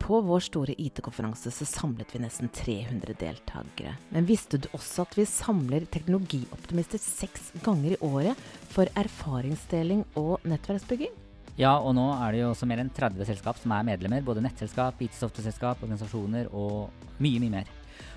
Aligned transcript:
på 0.00 0.20
vår 0.24 0.42
store 0.42 0.74
IT-konferanse 0.80 1.52
så 1.54 1.66
samlet 1.68 2.14
vi 2.14 2.22
nesten 2.24 2.48
300 2.56 3.14
deltakere. 3.20 3.94
Men 4.10 4.26
visste 4.26 4.58
du 4.58 4.68
også 4.74 5.04
at 5.04 5.16
vi 5.18 5.26
samler 5.28 5.86
teknologioptimister 5.92 7.02
seks 7.02 7.52
ganger 7.64 7.94
i 7.94 8.00
året 8.04 8.46
for 8.72 8.90
erfaringsdeling 8.98 10.06
og 10.18 10.40
nettverksbygging? 10.48 11.12
Ja, 11.60 11.74
og 11.76 11.92
nå 11.98 12.06
er 12.14 12.32
det 12.32 12.40
jo 12.40 12.48
også 12.54 12.66
mer 12.68 12.80
enn 12.80 12.92
30 12.96 13.28
selskap 13.28 13.58
som 13.60 13.74
er 13.76 13.84
medlemmer. 13.84 14.24
Både 14.24 14.42
nettselskap, 14.44 15.00
IT-software-selskap, 15.04 15.82
organisasjoner 15.84 16.48
og 16.56 16.88
mye, 17.20 17.42
mye 17.42 17.54
mer. 17.58 17.70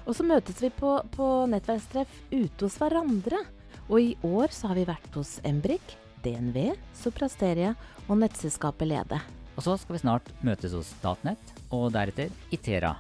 Og 0.08 0.16
så 0.16 0.26
møtes 0.28 0.64
vi 0.64 0.72
på, 0.74 0.96
på 1.12 1.30
nettverkstreff 1.52 2.18
ute 2.32 2.66
hos 2.66 2.80
hverandre. 2.80 3.44
Og 3.90 4.00
i 4.00 4.12
år 4.24 4.56
så 4.56 4.72
har 4.72 4.80
vi 4.80 4.88
vært 4.88 5.20
hos 5.20 5.38
Embrik, 5.48 5.98
DNV, 6.24 6.72
Soprasteria 6.96 7.74
og 8.08 8.22
nettselskapet 8.24 8.88
Lede. 8.88 9.20
Og 9.54 9.66
så 9.66 9.76
skal 9.78 9.98
vi 9.98 10.02
snart 10.02 10.30
møtes 10.46 10.74
hos 10.74 10.90
Statnett, 10.98 11.54
og 11.74 11.92
deretter 11.94 12.32
Itera. 12.54 12.96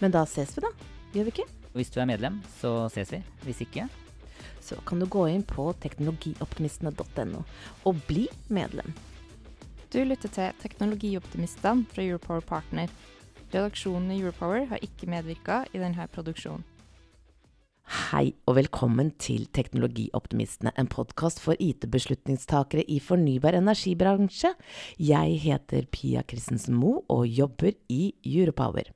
Men 0.00 0.14
da 0.14 0.24
ses 0.28 0.54
vi, 0.56 0.64
da. 0.64 0.70
Gjør 1.14 1.28
vi 1.28 1.34
ikke? 1.34 1.48
Hvis 1.74 1.90
du 1.90 2.00
er 2.00 2.08
medlem, 2.08 2.40
så 2.60 2.86
ses 2.92 3.12
vi. 3.14 3.22
Hvis 3.44 3.62
ikke 3.64 3.88
Så 4.64 4.78
kan 4.88 4.98
du 4.98 5.04
gå 5.06 5.26
inn 5.28 5.42
på 5.44 5.66
teknologioptimistene.no 5.82 7.42
og 7.84 7.98
bli 8.08 8.24
medlem. 8.48 8.94
Du 9.92 10.00
lytter 10.00 10.32
til 10.32 10.56
Teknologioptimistene 10.62 11.84
fra 11.92 12.02
Europower 12.02 12.40
Partner. 12.40 12.88
Redaksjonen 13.52 14.10
i 14.10 14.22
Europower 14.22 14.64
har 14.70 14.80
ikke 14.82 15.06
medvirka 15.06 15.66
i 15.72 15.82
denne 15.82 16.08
produksjonen. 16.10 16.64
Hei 17.84 18.30
og 18.48 18.54
velkommen 18.56 19.10
til 19.20 19.42
Teknologioptimistene, 19.52 20.70
en 20.80 20.88
podkast 20.88 21.36
for 21.44 21.52
IT-beslutningstakere 21.60 22.80
i 22.88 22.96
fornybar 22.96 23.58
energibransje. 23.58 24.54
Jeg 24.96 25.34
heter 25.42 25.84
Pia 25.92 26.22
Christensen 26.24 26.78
Moe 26.80 27.02
og 27.12 27.26
jobber 27.28 27.76
i 27.92 28.14
Europower. 28.24 28.88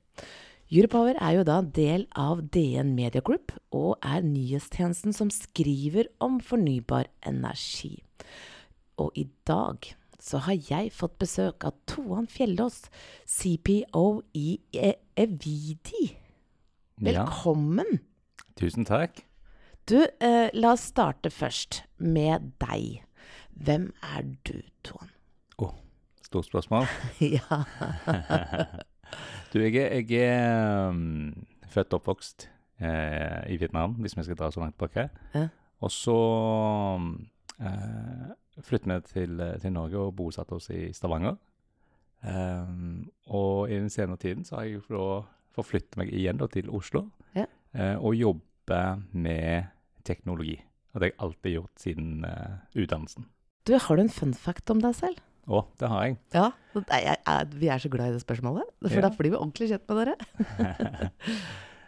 Europower 0.73 1.21
er 1.21 1.37
jo 1.37 1.45
da 1.45 1.59
del 1.61 2.07
av 2.17 2.41
DN 2.49 2.95
Media 2.97 3.21
Group 3.21 3.53
og 3.69 4.01
er 4.01 4.25
nyhetstjenesten 4.25 5.13
som 5.13 5.29
skriver 5.29 6.09
om 6.17 6.41
fornybar 6.41 7.11
energi. 7.29 7.93
Og 8.97 9.13
i 9.13 9.29
dag 9.45 9.85
så 10.17 10.41
har 10.49 10.57
jeg 10.65 10.89
fått 10.97 11.19
besøk 11.21 11.69
av 11.69 11.77
Toan 11.85 12.25
Fjellås, 12.25 12.87
CPO 13.29 14.07
i 14.33 14.57
E- 14.73 14.97
Evidi. 15.13 16.15
Velkommen! 16.97 18.08
Tusen 18.59 18.85
takk. 18.85 19.21
Du, 19.89 20.01
eh, 20.21 20.49
la 20.53 20.73
oss 20.75 20.89
starte 20.91 21.31
først 21.31 21.83
med 21.97 22.51
deg. 22.61 23.05
Hvem 23.55 23.89
er 24.03 24.27
du, 24.47 24.59
Toan? 24.83 25.09
Stort 26.29 26.45
spørsmål. 26.45 26.85
ja. 27.37 27.63
Du, 29.53 29.59
jeg 29.59 29.75
er, 29.81 29.95
jeg 30.05 30.11
er 30.21 30.89
um, 30.89 31.33
født 31.65 31.93
og 31.93 32.03
oppvokst 32.03 32.49
eh, 32.77 33.49
i 33.49 33.57
Vietnam, 33.57 33.95
hvis 33.97 34.17
vi 34.17 34.23
skal 34.27 34.37
dra 34.37 34.51
så 34.53 34.61
langt 34.61 34.75
tilbake. 34.77 35.07
Eh? 35.33 35.47
Og 35.81 35.91
så 35.91 36.17
um, 36.99 37.07
eh, 37.57 38.29
flyttet 38.61 38.93
vi 38.93 38.99
til, 39.13 39.41
til 39.61 39.73
Norge 39.73 39.97
og 39.97 40.15
bosatte 40.15 40.59
oss 40.59 40.69
i 40.69 40.91
Stavanger. 40.93 41.39
Um, 42.21 43.09
og 43.25 43.71
i 43.71 43.79
den 43.79 43.89
senere 43.89 44.17
tiden 44.17 44.45
så 44.45 44.59
har 44.59 44.67
jeg 44.67 44.83
da 44.91 45.21
forflyttet 45.55 45.97
meg 45.97 46.11
igjen 46.13 46.37
da, 46.37 46.47
til 46.51 46.69
Oslo 46.69 47.05
Ja. 47.35 47.45
eh, 47.73 47.95
og 47.95 48.15
jobber 48.69 49.01
med 49.13 49.63
teknologi. 50.05 50.59
Og 50.93 51.01
det 51.01 51.09
har 51.09 51.11
jeg 51.11 51.19
alltid 51.25 51.53
gjort 51.53 51.81
siden 51.81 52.25
uh, 52.25 52.59
utdannelsen. 52.75 53.25
Du, 53.67 53.75
har 53.77 53.95
du 53.95 54.01
en 54.01 54.09
fun 54.09 54.33
fact 54.33 54.69
om 54.69 54.81
deg 54.81 54.95
selv? 54.97 55.19
Å, 55.49 55.63
det 55.81 55.89
har 55.89 56.05
jeg. 56.05 56.17
Ja. 56.33 56.47
Jeg, 56.75 57.17
jeg, 57.25 57.47
vi 57.57 57.69
er 57.69 57.81
så 57.81 57.89
glad 57.89 58.11
i 58.11 58.17
det 58.17 58.21
spørsmålet, 58.21 58.69
for 58.85 58.97
Ja. 58.99 59.01
da 59.07 59.09
blir 59.17 59.33
vi 59.33 59.37
ordentlig 59.39 59.69
kjent 59.71 59.89
med 59.89 59.97
dere. 59.97 61.09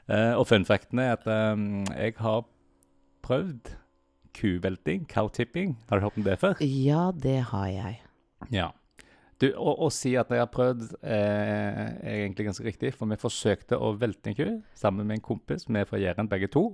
uh, 0.09 0.33
og 0.39 0.47
fun 0.49 0.65
facten 0.65 1.01
er 1.01 1.13
at 1.17 1.27
um, 1.29 1.83
jeg 1.93 2.17
har 2.17 2.45
prøvd 3.25 3.73
kuvelting, 4.37 5.05
cow-tipping. 5.11 5.75
Har 5.89 5.99
du 5.99 6.07
hørt 6.07 6.17
om 6.17 6.25
det 6.25 6.39
før? 6.41 6.61
Ja, 6.61 7.11
det 7.13 7.39
har 7.51 7.67
jeg. 7.69 7.99
Ja. 8.53 8.71
Du, 9.41 9.47
å, 9.57 9.71
å 9.87 9.89
si 9.93 10.11
at 10.19 10.29
jeg 10.29 10.37
har 10.43 10.49
prøvd, 10.53 10.91
eh, 11.01 11.85
er 12.05 12.17
egentlig 12.19 12.45
ganske 12.51 12.65
riktig, 12.67 12.91
for 12.93 13.09
vi 13.09 13.17
forsøkte 13.17 13.79
å 13.81 13.93
velte 13.97 14.29
en 14.29 14.37
ku 14.37 14.45
sammen 14.77 15.07
med 15.09 15.17
en 15.17 15.23
kompis. 15.25 15.65
Vi 15.67 15.79
er 15.81 15.87
fra 15.89 15.97
Jæren 16.01 16.29
begge 16.29 16.51
to, 16.53 16.67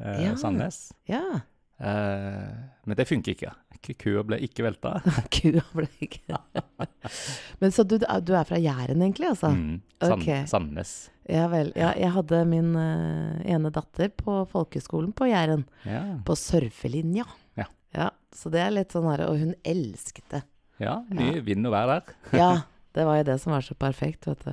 eh, 0.00 0.22
Ja. 0.30 0.34
Sandnes. 0.40 0.86
Ja. 1.10 1.42
Eh, 1.84 2.54
men 2.86 2.96
det 2.96 3.04
funker 3.10 3.34
ikke. 3.34 3.50
Ku- 3.84 3.96
Kua 4.00 4.22
ble 4.24 4.38
ikke 4.46 4.64
velta. 4.64 4.94
Kua 5.34 5.60
ble 5.74 5.88
ikke 6.06 6.38
Men 7.60 7.74
så 7.74 7.84
du, 7.84 7.98
du 7.98 8.32
er 8.38 8.46
fra 8.48 8.56
Jæren, 8.62 9.02
egentlig, 9.02 9.28
altså? 9.34 9.50
Mm, 9.52 9.80
Sand, 10.00 10.22
okay. 10.22 10.46
Sandnes. 10.48 10.94
Ja 11.28 11.46
vel. 11.52 11.72
Ja, 11.76 11.90
jeg 11.98 12.12
hadde 12.14 12.40
min 12.48 12.72
uh, 12.76 13.40
ene 13.48 13.70
datter 13.74 14.10
på 14.16 14.42
folkeskolen 14.52 15.12
på 15.16 15.28
Jæren. 15.28 15.66
Ja. 15.88 16.02
På 16.24 16.36
surfelinja. 16.38 17.26
Ja. 17.60 17.68
ja. 17.96 18.08
Så 18.34 18.52
det 18.54 18.60
er 18.64 18.72
litt 18.74 18.92
sånn 18.94 19.06
her 19.08 19.26
Og 19.28 19.38
hun 19.40 19.54
elsket 19.64 20.26
det. 20.32 20.42
Ja, 20.82 20.94
mye 21.14 21.42
vind 21.46 21.66
og 21.68 21.74
vær 21.76 21.90
der. 21.90 22.14
Ja, 22.42 22.50
det 22.94 23.06
var 23.08 23.18
jo 23.18 23.26
det 23.26 23.38
som 23.42 23.54
var 23.54 23.64
så 23.66 23.74
perfekt, 23.78 24.26
vet 24.30 24.44
du. 24.46 24.52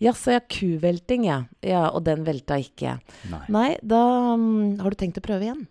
Ja, 0.00 0.12
så 0.16 0.36
ja, 0.36 0.42
kuvelting, 0.44 1.26
ja. 1.28 1.42
ja. 1.64 1.86
Og 1.92 2.04
den 2.08 2.24
velta 2.26 2.56
ikke. 2.60 2.98
Nei. 3.32 3.42
Nei, 3.52 3.70
da 3.84 4.02
um, 4.36 4.78
har 4.80 4.92
du 4.92 5.00
tenkt 5.00 5.20
å 5.20 5.24
prøve 5.24 5.48
igjen? 5.48 5.66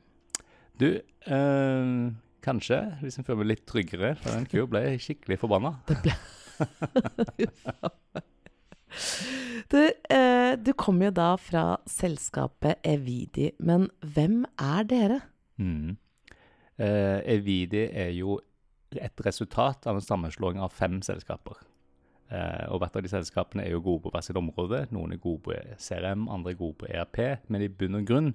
Du, 0.81 0.90
øh, 0.97 2.11
kanskje, 2.45 2.79
hvis 3.01 3.17
en 3.17 3.25
føler 3.25 3.41
meg 3.41 3.51
litt 3.56 3.66
tryggere, 3.69 4.16
for 4.22 4.34
den 4.34 4.47
kua 4.50 4.69
ble 4.69 4.84
skikkelig 5.01 5.41
forbanna. 5.41 5.78
Du, 9.72 9.79
eh, 10.11 10.53
du 10.59 10.73
kommer 10.75 11.07
jo 11.07 11.13
da 11.16 11.29
fra 11.40 11.63
selskapet 11.88 12.81
Evidi, 12.84 13.53
men 13.63 13.88
hvem 14.03 14.41
er 14.59 14.88
dere? 14.90 15.19
Mm. 15.61 15.95
Eh, 16.75 17.19
Evidi 17.38 17.85
er 17.88 18.11
jo 18.17 18.40
et 19.00 19.22
resultat 19.25 19.88
av 19.88 19.96
en 19.96 20.02
sammenslåing 20.03 20.59
av 20.59 20.74
fem 20.75 21.00
selskaper. 21.02 21.62
Eh, 22.31 22.66
og 22.72 22.79
hvert 22.81 22.96
av 22.96 23.03
de 23.03 23.12
selskapene 23.12 23.66
er 23.66 23.72
jo 23.75 23.81
gode 23.84 24.03
på 24.06 24.12
hvert 24.13 24.24
sitt 24.28 24.40
område. 24.40 24.85
Noen 24.91 25.13
er 25.13 25.22
gode 25.24 25.44
på 25.47 25.56
CRM, 25.78 26.28
andre 26.31 26.52
er 26.53 26.59
gode 26.59 26.78
på 26.81 26.88
ERP. 26.91 27.22
Men 27.52 27.62
i 27.62 27.68
bunn 27.69 27.96
og 28.00 28.06
grunn 28.07 28.34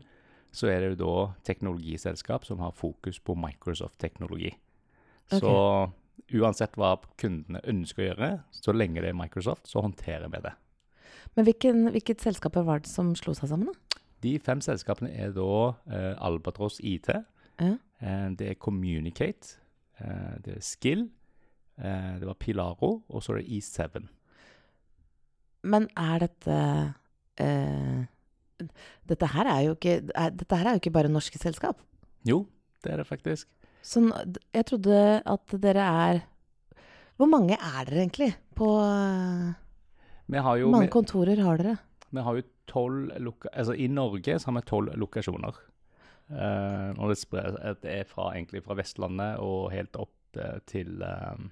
så 0.56 0.68
er 0.72 0.80
det 0.80 0.90
jo 0.94 1.00
da 1.04 1.14
teknologiselskap 1.44 2.44
som 2.48 2.60
har 2.64 2.72
fokus 2.72 3.18
på 3.20 3.34
Microsoft-teknologi. 3.36 4.54
Så 5.28 5.50
uansett 6.32 6.76
hva 6.80 6.94
kundene 7.20 7.60
ønsker 7.68 8.02
å 8.04 8.06
gjøre, 8.10 8.30
så 8.54 8.72
lenge 8.72 9.02
det 9.02 9.10
er 9.12 9.18
Microsoft, 9.18 9.66
så 9.68 9.82
håndterer 9.84 10.30
vi 10.32 10.40
det. 10.46 10.52
Men 11.36 11.44
hvilken, 11.48 11.82
hvilket 11.92 12.22
selskap 12.24 12.56
var 12.64 12.80
det 12.80 12.88
som 12.88 13.10
slo 13.18 13.34
seg 13.36 13.50
sammen, 13.50 13.68
da? 13.72 14.00
De 14.24 14.38
fem 14.40 14.62
selskapene 14.64 15.10
er 15.12 15.34
da 15.36 15.48
eh, 15.92 16.14
Albatross 16.24 16.78
IT, 16.80 17.10
Ja. 17.60 17.74
eh, 18.00 18.28
det 18.38 18.48
er 18.50 18.54
Communicate, 18.54 19.58
det 20.44 20.56
er 20.56 20.64
Skill, 20.64 21.06
eh, 21.78 22.12
det 22.20 22.28
var 22.28 22.38
Pilaro, 22.40 23.02
og 23.08 23.22
så 23.24 23.34
er 23.34 23.42
det 23.42 23.58
E7. 23.58 24.06
Men 25.66 25.88
er 25.98 26.22
dette 26.22 26.56
uh, 27.42 28.04
Dette 29.10 29.28
her 29.32 29.48
er 29.50 29.72
ikke 29.72 29.96
er, 30.14 30.30
Dette 30.30 30.58
her 30.60 30.68
er 30.68 30.76
jo 30.76 30.82
ikke 30.84 30.94
bare 30.94 31.10
norske 31.10 31.40
selskap. 31.42 31.80
Jo, 32.28 32.44
det 32.84 32.92
er 32.92 33.02
det 33.02 33.08
faktisk. 33.08 33.48
Så 33.82 34.04
jeg 34.54 34.66
trodde 34.66 35.00
at 35.26 35.56
dere 35.62 35.82
er 35.82 36.22
Hvor 37.16 37.28
mange 37.30 37.58
er 37.58 37.84
dere 37.88 38.04
egentlig? 38.04 38.30
På 38.54 38.78
eh, 38.80 39.52
Hvor 40.30 40.72
mange 40.72 40.90
kontorer 40.90 41.42
har 41.42 41.58
dere? 41.60 41.76
vi 42.10 42.22
har 42.22 42.36
jo 42.38 42.42
tolv 42.70 43.10
altså 43.52 43.74
I 43.74 43.88
Norge 43.92 44.38
så 44.38 44.50
har 44.50 44.60
vi 44.60 44.66
tolv 44.68 44.94
lokasjoner. 44.98 45.58
Eh, 46.26 46.90
og 46.98 47.12
det, 47.12 47.18
sprer, 47.20 47.54
det 47.82 47.92
er 48.00 48.08
fra, 48.08 48.32
egentlig 48.34 48.64
fra 48.66 48.76
Vestlandet 48.78 49.38
og 49.42 49.70
helt 49.74 49.98
opp 50.00 50.40
eh, 50.40 50.58
til 50.66 51.02
eh, 51.06 51.44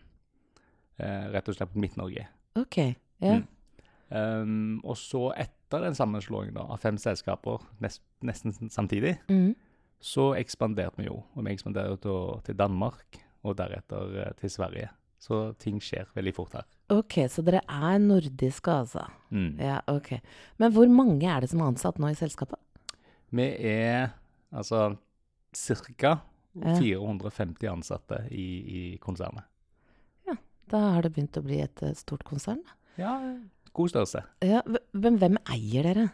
uh, 0.99 1.27
rett 1.35 1.51
og 1.51 1.57
slett 1.57 1.73
på 1.75 1.83
Midt-Norge. 1.83 2.27
Ok. 2.59 2.81
Ja. 3.23 3.39
Mm. 3.39 3.45
Um, 4.15 4.81
og 4.85 4.99
så 5.01 5.29
etter 5.41 5.87
den 5.87 5.97
sammenslåingen 5.97 6.55
da, 6.59 6.67
av 6.71 6.83
fem 6.83 6.99
selskaper 7.01 7.63
nest, 7.83 8.03
nesten 8.23 8.55
samtidig, 8.71 9.17
mm. 9.31 9.55
så 10.05 10.33
ekspanderte 10.39 11.01
vi 11.01 11.09
jo. 11.09 11.23
Og 11.35 11.47
vi 11.47 11.55
ekspanderte 11.55 12.03
til, 12.05 12.43
til 12.47 12.59
Danmark, 12.59 13.23
og 13.45 13.59
deretter 13.59 14.21
uh, 14.21 14.29
til 14.41 14.53
Sverige. 14.53 14.91
Så 15.25 15.39
ting 15.63 15.79
skjer 15.81 16.11
veldig 16.13 16.35
fort 16.37 16.59
her. 16.59 16.67
Ok, 16.93 17.23
så 17.33 17.41
dere 17.47 17.63
er 17.65 18.03
nordiske, 18.03 18.75
altså. 18.85 19.07
Mm. 19.33 19.55
Ja, 19.63 19.79
ok. 19.89 20.19
Men 20.61 20.75
hvor 20.75 20.91
mange 20.93 21.31
er 21.31 21.41
det 21.41 21.49
som 21.53 21.63
er 21.63 21.71
ansatt 21.73 21.97
nå 22.03 22.11
i 22.13 22.19
selskapet? 22.19 22.61
Vi 23.35 23.47
er 23.71 24.13
altså 24.55 24.97
ca. 25.55 26.15
450 26.55 27.67
ansatte 27.71 28.21
i, 28.31 28.45
i 28.95 28.99
konsernet. 29.03 29.43
Da 30.71 30.79
har 30.95 31.05
det 31.05 31.11
begynt 31.13 31.37
å 31.37 31.43
bli 31.45 31.59
et 31.61 31.83
eh, 31.85 31.91
stort 31.99 32.23
konsern. 32.25 32.63
Ja, 32.97 33.19
god 33.77 33.91
størrelse. 33.93 34.23
Ja, 34.41 34.63
men 34.97 35.19
hvem 35.21 35.35
eier 35.53 35.85
dere? 35.85 36.07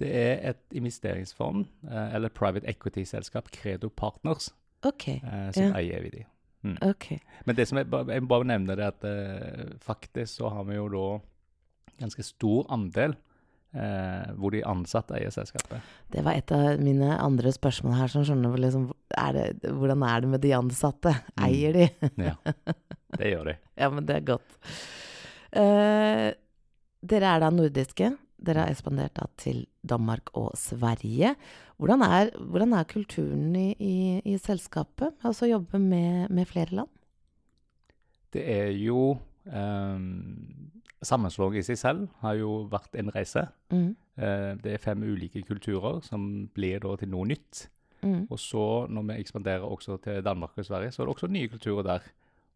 Det 0.00 0.08
er 0.10 0.40
et 0.50 0.74
investeringsfond, 0.76 1.68
eh, 1.86 2.08
eller 2.18 2.32
private 2.34 2.66
equity-selskap, 2.66 3.52
Credo 3.54 3.88
Partners, 3.88 4.50
Ok, 4.84 5.06
eh, 5.14 5.52
som 5.54 5.68
Ja. 5.70 5.76
eier 5.78 6.00
Evidi. 6.00 6.24
ok. 6.82 7.06
Men 7.46 7.54
det 7.56 7.68
som 7.68 7.78
jeg, 7.78 7.86
jeg 8.10 8.26
bare 8.28 8.44
nevne 8.50 8.74
det 8.76 8.88
at 8.90 9.78
faktisk 9.86 10.40
så 10.40 10.50
har 10.50 10.64
vi 10.66 10.74
jo 10.80 10.88
da 10.90 11.06
ganske 12.02 12.24
stor 12.26 12.66
andel 12.74 13.14
eh, 13.74 14.28
hvor 14.38 14.54
de 14.54 14.62
ansatte 14.68 15.16
eier 15.18 15.32
selskapet. 15.34 15.82
Det 16.12 16.24
var 16.26 16.38
et 16.38 16.52
av 16.54 16.82
mine 16.82 17.16
andre 17.18 17.52
spørsmål 17.54 17.96
her. 17.98 18.12
som 18.12 18.26
skjønner 18.26 18.58
liksom, 18.62 18.90
er 19.16 19.32
det, 19.36 19.46
hvordan 19.70 20.04
er 20.06 20.24
det 20.24 20.32
med 20.34 20.44
de 20.44 20.52
ansatte? 20.56 21.14
Eier 21.46 21.76
de? 21.76 21.88
Ja, 22.28 22.36
det 23.18 23.32
gjør 23.32 23.52
de. 23.52 23.58
ja, 23.76 23.90
men 23.92 24.08
det 24.08 24.20
er 24.20 24.28
godt. 24.34 24.58
Eh, 25.56 26.28
dere 27.06 27.34
er 27.34 27.44
da 27.44 27.50
nordiske. 27.54 28.12
Dere 28.46 28.66
har 28.66 28.72
ekspandert 28.72 29.16
da 29.16 29.26
til 29.40 29.64
Danmark 29.86 30.30
og 30.36 30.52
Sverige. 30.60 31.34
Hvordan 31.80 32.02
er, 32.04 32.30
hvordan 32.36 32.74
er 32.76 32.88
kulturen 32.88 33.54
i, 33.56 33.70
i, 33.80 33.96
i 34.24 34.36
selskapet? 34.40 35.16
Altså 35.24 35.48
jobbe 35.48 35.80
med, 35.80 36.28
med 36.30 36.48
flere 36.48 36.74
land? 36.82 36.92
Det 38.32 38.44
er 38.44 38.70
jo 38.76 39.16
Sammenslåing 41.06 41.60
i 41.60 41.64
seg 41.66 41.78
selv 41.78 42.06
har 42.22 42.38
jo 42.40 42.66
vært 42.72 42.96
en 42.98 43.12
reise. 43.14 43.44
Mm. 43.70 43.90
Eh, 44.16 44.52
det 44.62 44.72
er 44.72 44.82
fem 44.82 45.02
ulike 45.04 45.42
kulturer 45.46 46.00
som 46.02 46.46
blir 46.56 46.80
da 46.82 46.94
til 46.96 47.12
noe 47.12 47.28
nytt. 47.28 47.66
Mm. 48.02 48.26
Og 48.30 48.38
så 48.40 48.86
når 48.88 49.10
vi 49.10 49.18
ekspanderer 49.20 49.66
også 49.66 49.98
til 50.02 50.24
Danmark 50.24 50.56
og 50.56 50.66
Sverige, 50.66 50.90
så 50.92 51.02
er 51.02 51.06
det 51.06 51.14
også 51.14 51.30
nye 51.30 51.52
kulturer 51.52 51.82
der. 51.86 52.08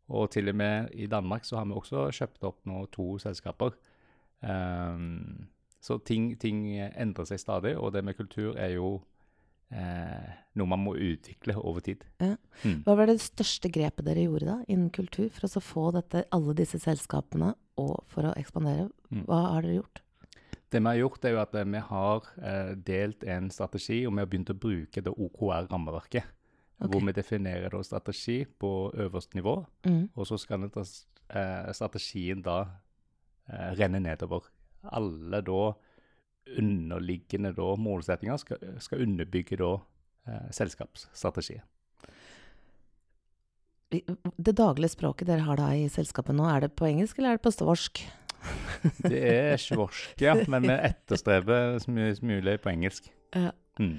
Og 0.09 0.31
til 0.31 0.49
og 0.49 0.57
med 0.57 0.89
i 0.95 1.07
Danmark 1.07 1.45
så 1.45 1.61
har 1.61 1.65
vi 1.65 1.77
også 1.77 2.09
kjøpt 2.11 2.45
opp 2.49 2.67
nå 2.67 2.87
to 2.93 3.19
selskaper. 3.19 3.77
Um, 4.43 5.47
så 5.81 5.99
ting, 5.99 6.33
ting 6.41 6.65
endrer 6.81 7.29
seg 7.29 7.41
stadig, 7.41 7.77
og 7.79 7.93
det 7.93 8.05
med 8.05 8.17
kultur 8.19 8.57
er 8.57 8.75
jo 8.75 9.01
eh, 9.71 10.31
noe 10.59 10.67
man 10.71 10.83
må 10.85 10.95
utvikle 10.99 11.57
over 11.59 11.81
tid. 11.85 12.05
Hva 12.21 12.97
var 12.99 13.11
det 13.11 13.21
største 13.23 13.71
grepet 13.73 14.07
dere 14.07 14.27
gjorde 14.27 14.49
da 14.49 14.59
innen 14.69 14.91
kultur 14.95 15.29
for 15.35 15.47
å 15.47 15.63
få 15.65 15.89
dette, 15.97 16.25
alle 16.35 16.55
disse 16.59 16.81
selskapene 16.83 17.55
og 17.81 18.05
for 18.11 18.29
å 18.29 18.37
ekspandere? 18.39 18.89
Mm. 19.11 19.25
Hva 19.29 19.43
har 19.55 19.67
dere 19.67 19.81
gjort? 19.81 20.03
Det 20.71 20.79
vi 20.79 20.87
har 20.87 21.01
gjort, 21.01 21.25
er 21.27 21.33
jo 21.35 21.41
at 21.43 21.55
eh, 21.59 21.67
vi 21.67 21.81
har 21.89 22.29
eh, 22.39 22.75
delt 22.87 23.25
en 23.27 23.49
strategi, 23.51 24.05
og 24.07 24.15
vi 24.15 24.23
har 24.23 24.29
begynt 24.31 24.53
å 24.55 24.59
bruke 24.67 25.03
det 25.03 25.15
OKR-rammeverket. 25.17 26.37
Okay. 26.81 26.89
Hvor 26.95 27.03
vi 27.05 27.13
definerer 27.13 27.75
da 27.75 27.81
strategi 27.85 28.45
på 28.47 28.71
øverste 28.95 29.37
nivå, 29.37 29.59
Mm. 29.85 30.09
og 30.15 30.27
så 30.27 30.39
skal 30.39 30.65
eh, 30.71 31.73
strategien 31.73 32.43
da 32.43 32.61
eh, 33.49 33.75
renne 33.77 34.01
nedover. 34.01 34.47
Alle 34.83 35.43
da 35.43 35.75
underliggende 36.59 37.53
da 37.57 37.75
målsettinger 37.79 38.41
skal, 38.41 38.63
skal 38.83 39.05
underbygge 39.05 39.59
da 39.61 39.75
eh, 40.29 40.49
selskapsstrategien. 40.55 41.67
Det 43.91 44.55
daglige 44.55 44.93
språket 44.93 45.27
dere 45.27 45.43
har 45.49 45.59
da 45.59 45.73
i 45.75 45.89
selskapet 45.91 46.37
nå, 46.39 46.47
er 46.47 46.67
det 46.67 46.75
på 46.79 46.87
engelsk 46.87 47.19
eller 47.19 47.35
er 47.35 47.41
det 47.41 47.47
på 47.47 47.55
stvorsk? 47.55 48.05
Det 49.13 49.19
er 49.21 49.59
svorsk, 49.61 50.15
ja, 50.23 50.33
men 50.49 50.65
vi 50.65 50.73
etterstreber 50.73 51.75
så 51.83 51.93
mye 51.93 52.15
som 52.17 52.31
mulig 52.31 52.55
på 52.63 52.71
engelsk. 52.73 53.11
Ja. 53.37 53.51
Mm. 53.77 53.99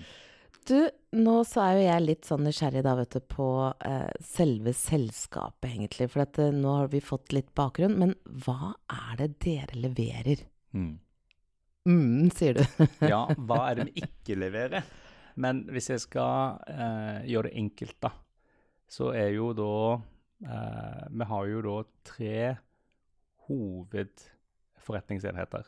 Du, 0.68 0.78
nå 1.18 1.36
så 1.48 1.64
er 1.64 1.76
jo 1.76 1.86
jeg 1.86 2.06
litt 2.06 2.28
sånn 2.30 2.44
nysgjerrig 2.46 2.84
da, 2.86 2.94
vet 3.00 3.16
du, 3.18 3.22
på 3.34 3.48
eh, 3.86 4.10
selve 4.26 4.74
selskapet, 4.78 5.72
egentlig. 5.72 6.08
For 6.14 6.24
at, 6.26 6.38
eh, 6.42 6.54
nå 6.54 6.76
har 6.80 6.92
vi 6.92 7.02
fått 7.04 7.34
litt 7.34 7.50
bakgrunn. 7.58 7.98
Men 7.98 8.14
hva 8.46 8.76
er 8.94 9.16
det 9.24 9.30
dere 9.42 9.80
leverer? 9.88 10.44
Mm. 10.78 10.94
Mm, 11.90 12.30
sier 12.36 12.54
du. 12.60 12.64
Ja, 13.14 13.22
hva 13.38 13.60
er 13.70 13.74
det 13.80 13.86
vi 13.90 13.94
ikke 14.06 14.36
leverer? 14.40 14.82
Men 15.42 15.56
hvis 15.72 15.90
jeg 15.94 16.00
skal 16.04 16.34
eh, 16.70 17.20
gjøre 17.32 17.48
det 17.50 17.58
enkelt, 17.62 17.98
da, 18.04 18.10
så 18.92 19.06
er 19.16 19.30
jo 19.38 19.48
da 19.56 19.74
eh, 20.44 21.04
Vi 21.10 21.24
har 21.32 21.44
jo 21.50 21.60
da 21.66 21.78
tre 22.06 22.56
hovedforretningsenheter. 23.48 25.64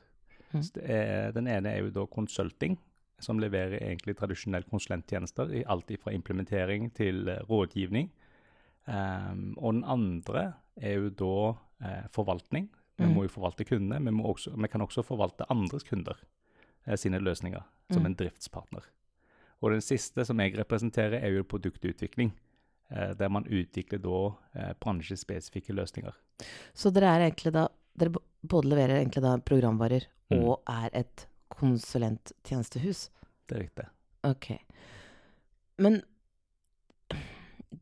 Mm. 0.53 0.61
Er, 0.83 1.31
den 1.33 1.47
ene 1.49 1.69
er 1.71 1.79
jo 1.81 1.89
da 1.95 2.05
consulting, 2.11 2.77
som 3.23 3.39
leverer 3.39 3.79
egentlig 3.79 4.17
tradisjonelle 4.19 4.67
konsulenttjenester 4.69 5.63
alt 5.71 5.91
fra 6.03 6.11
implementering 6.13 6.91
til 6.95 7.27
eh, 7.31 7.41
rådgivning. 7.49 8.07
Um, 8.83 9.55
og 9.63 9.77
den 9.77 9.85
andre 9.87 10.41
er 10.75 10.99
jo 10.99 11.07
da 11.15 11.55
eh, 11.87 12.03
forvaltning. 12.11 12.67
Vi 12.97 13.05
Mm. 13.05 13.13
må 13.15 13.23
jo 13.23 13.29
forvalte 13.29 13.65
kundene, 13.65 13.99
men 13.99 14.17
vi, 14.17 14.23
også, 14.23 14.53
vi 14.55 14.67
kan 14.67 14.81
også 14.81 15.03
forvalte 15.03 15.45
andres 15.49 15.83
kunder 15.83 16.15
eh, 16.87 16.95
sine 16.95 17.19
løsninger 17.19 17.63
som 17.91 18.01
Mm. 18.03 18.05
en 18.05 18.15
driftspartner. 18.15 18.83
Og 19.61 19.71
den 19.71 19.81
siste 19.81 20.25
som 20.25 20.37
jeg 20.39 20.53
representerer, 20.57 21.21
er 21.23 21.29
jo 21.35 21.43
produktutvikling. 21.43 22.31
Eh, 22.91 23.13
der 23.13 23.29
man 23.29 23.45
utvikler 23.45 23.97
da 24.01 24.35
eh, 24.59 24.73
bransjespesifikke 24.79 25.73
løsninger. 25.73 26.13
Så 26.73 26.91
dere 26.93 27.05
er 27.15 27.29
egentlig 27.31 27.53
da 27.53 27.67
Dere 27.95 28.09
både 28.47 28.69
leverer 28.69 28.99
egentlig 29.05 29.21
da 29.21 29.37
programvarer 29.37 30.05
Mm. 30.31 30.43
og 30.43 30.63
er 30.67 30.89
et 30.93 31.27
konsulenttjenestehus. 31.49 33.09
Det 33.47 33.55
er 33.55 33.61
riktig. 33.61 33.85
Ok. 34.23 34.57
Men 35.77 36.01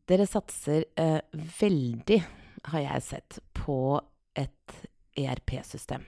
dere 0.08 0.26
satser 0.26 0.84
eh, 0.98 1.20
veldig, 1.60 2.18
har 2.72 2.80
jeg 2.84 3.02
sett, 3.02 3.38
på 3.54 4.00
et 4.36 4.74
ERP-system. 5.18 6.04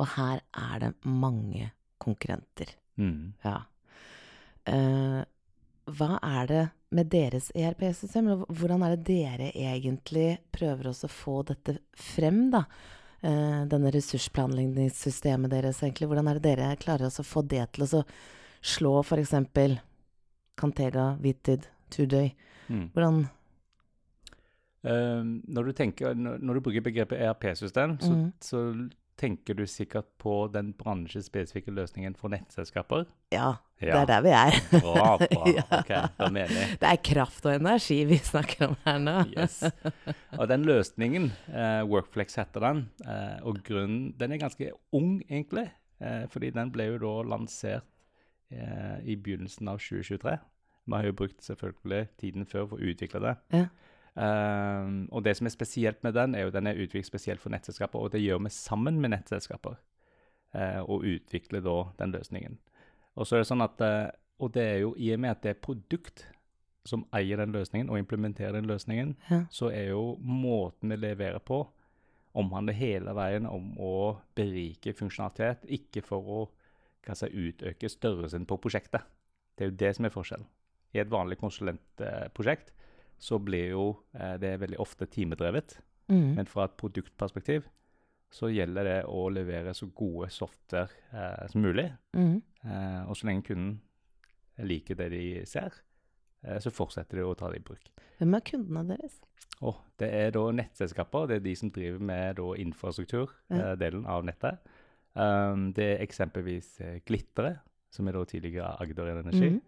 Og 0.00 0.08
her 0.14 0.40
er 0.56 0.78
det 0.80 0.92
mange 1.04 1.70
konkurrenter. 2.02 2.72
Mm. 2.96 3.34
Ja. 3.44 3.58
Uh, 4.68 5.20
hva 5.92 6.16
er 6.22 6.48
det 6.48 6.62
med 6.94 7.10
deres 7.12 7.50
ERP-system? 7.54 8.30
Hvordan 8.48 8.84
er 8.86 8.96
det 8.96 9.06
dere 9.08 9.50
egentlig 9.52 10.36
prøver 10.54 10.92
å 10.92 11.10
få 11.10 11.42
dette 11.48 11.78
frem, 11.98 12.46
da? 12.54 12.64
Uh, 13.22 13.62
denne 13.70 13.92
ressursplanleggingssystemet 13.94 15.52
deres, 15.52 15.82
egentlig. 15.82 16.08
Hvordan 16.10 16.30
er 16.30 16.40
det 16.40 16.46
dere 16.48 16.72
klarer 16.80 17.10
å 17.10 17.26
få 17.26 17.44
det 17.46 17.66
til 17.76 17.86
å 17.86 18.02
slå 18.62 18.96
f.eks. 19.02 19.36
Cantega, 20.58 21.12
Vitid, 21.22 21.68
Today? 21.92 22.32
Mm. 22.68 22.88
Hvordan 22.94 23.24
når, 24.82 25.68
du 25.68 25.72
tenker, 25.78 26.14
når, 26.18 26.54
du 26.58 26.60
bruker 26.60 26.82
begrepet 26.82 27.20
ERP-system, 27.22 27.98
så, 28.02 28.10
Mhm. 28.12 28.32
så 28.42 28.90
tenker 29.22 29.54
du 29.54 29.66
sikkert 29.66 30.06
på 30.18 30.48
den 30.50 30.72
bransjespesifikke 30.74 31.70
løsningen 31.70 32.16
for 32.18 32.32
nettselskaper. 32.32 33.04
Ja, 33.30 33.52
det 33.78 33.92
er 33.94 34.06
der 34.08 34.22
vi 34.24 34.32
er. 34.34 34.56
Bra, 34.72 35.16
bra. 35.20 35.44
Ja. 35.52 35.62
Ok, 35.78 35.92
da 36.18 36.28
mener 36.32 36.50
jeg. 36.56 36.78
Det 36.80 36.88
er 36.88 36.96
kraft 37.04 37.46
og 37.46 37.54
energi 37.54 38.00
vi 38.08 38.18
snakker 38.18 38.70
om 38.70 38.76
her 38.86 38.98
nå. 38.98 39.14
Yes. 39.36 39.60
Og 40.38 40.48
den 40.50 40.64
løsningen, 40.66 41.30
eh, 41.52 41.82
Workflex 41.86 42.34
heter 42.40 42.64
den, 42.66 42.82
eh, 43.06 43.38
og 43.46 43.62
grunnen 43.62 44.14
Den 44.18 44.32
er 44.32 44.42
ganske 44.42 44.72
ung, 44.92 45.20
egentlig. 45.28 45.68
Eh, 46.00 46.26
fordi 46.32 46.50
den 46.50 46.72
ble 46.74 46.88
jo 46.90 46.98
da 46.98 47.14
lansert 47.36 47.86
eh, 48.50 48.98
i 49.06 49.14
begynnelsen 49.14 49.68
av 49.70 49.78
2023. 49.78 50.38
Vi 50.88 50.96
har 50.98 51.04
jo 51.06 51.12
brukt 51.12 51.40
selvfølgelig 51.46 52.08
tiden 52.18 52.44
før 52.46 52.66
for 52.72 52.78
å 52.82 52.90
utvikle 52.90 53.20
det. 53.22 53.36
Ja. 53.54 53.66
Um, 54.14 55.06
og 55.08 55.24
det 55.24 55.36
som 55.38 55.48
er 55.48 55.54
spesielt 55.54 56.02
med 56.04 56.12
den, 56.12 56.34
er 56.34 56.44
jo 56.44 56.52
den 56.52 56.66
er 56.68 56.76
utviklet 56.76 57.08
spesielt 57.08 57.40
for 57.40 57.52
nettselskaper, 57.54 57.98
og 57.98 58.12
det 58.12 58.20
gjør 58.20 58.42
vi 58.44 58.52
sammen 58.52 59.00
med 59.00 59.14
nettselskaper. 59.14 59.78
Uh, 60.52 60.82
og 60.84 61.06
utvikler 61.08 61.64
da 61.64 61.78
den 61.98 62.12
løsningen. 62.12 62.58
Og 63.16 63.26
så 63.26 63.36
er 63.36 63.44
det 63.44 63.48
sånn 63.48 63.64
at, 63.64 63.80
uh, 63.80 64.10
og 64.42 64.52
det 64.52 64.64
er 64.68 64.78
jo 64.82 64.94
i 65.00 65.12
og 65.14 65.22
med 65.22 65.32
at 65.32 65.42
det 65.44 65.54
er 65.54 65.64
produkt 65.64 66.26
som 66.84 67.06
eier 67.14 67.38
den 67.38 67.54
løsningen 67.54 67.88
og 67.92 68.00
implementerer 68.00 68.58
den 68.58 68.68
løsningen, 68.68 69.16
Ja. 69.30 69.44
så 69.50 69.70
er 69.70 69.92
jo 69.92 70.18
måten 70.18 70.90
vi 70.90 70.96
leverer 70.96 71.38
på, 71.38 71.62
omhandler 72.34 72.74
hele 72.74 73.14
veien 73.14 73.46
om 73.46 73.76
å 73.78 74.18
berike 74.34 74.94
funksjonalitet, 74.96 75.64
ikke 75.68 76.02
for 76.02 76.20
å 76.26 76.40
si, 77.14 77.28
utøke 77.28 77.88
størrelsen 77.88 78.46
på 78.46 78.58
prosjektet. 78.58 79.04
Det 79.56 79.64
er 79.64 79.70
jo 79.70 79.76
det 79.76 79.96
som 79.96 80.04
er 80.04 80.14
forskjellen. 80.14 80.46
I 80.92 80.98
et 80.98 81.10
vanlig 81.12 81.38
konsulentprosjekt 81.40 82.72
så 83.22 83.38
blir 83.38 83.70
jo 83.76 83.84
eh, 84.18 84.34
det 84.42 84.56
veldig 84.62 84.80
ofte 84.82 85.06
timedrevet, 85.10 85.78
Mm. 86.10 86.34
men 86.34 86.48
fra 86.50 86.64
et 86.66 86.74
produktperspektiv 86.76 87.62
så 88.32 88.48
gjelder 88.50 88.84
det 88.84 88.96
å 89.08 89.28
levere 89.32 89.70
så 89.76 89.86
gode 89.96 90.26
software 90.34 90.90
eh, 91.14 91.46
som 91.48 91.62
mulig. 91.62 91.86
Mm. 92.16 92.40
Eh, 92.64 93.00
og 93.06 93.16
så 93.16 93.28
lenge 93.28 93.44
kunden 93.46 93.76
liker 94.66 94.98
det 94.98 95.08
de 95.14 95.22
ser, 95.48 95.72
eh, 96.42 96.58
så 96.60 96.72
fortsetter 96.74 97.20
de 97.20 97.26
å 97.28 97.36
ta 97.38 97.48
det 97.52 97.60
i 97.60 97.64
bruk. 97.64 97.92
Hvem 98.18 98.34
er 98.36 98.44
kundene 98.50 98.84
deres? 98.90 99.20
Oh, 99.62 99.78
det 100.00 100.10
er 100.10 100.32
da 100.34 100.42
nettselskaper. 100.58 101.28
Det 101.30 101.36
er 101.38 101.44
de 101.46 101.54
som 101.56 101.70
driver 101.70 102.02
med 102.02 102.36
da 102.40 102.48
infrastrukturdelen 102.64 104.06
av 104.10 104.24
nettet. 104.26 104.58
Um, 105.14 105.68
det 105.76 105.86
er 105.92 106.02
eksempelvis 106.06 106.74
eh, 106.82 106.98
Glittere, 107.06 107.60
som 107.92 108.08
er 108.08 108.16
da 108.16 108.24
tidligere 108.26 108.72
Agder 108.82 109.12
Energi. 109.20 109.52
Mm. 109.54 109.62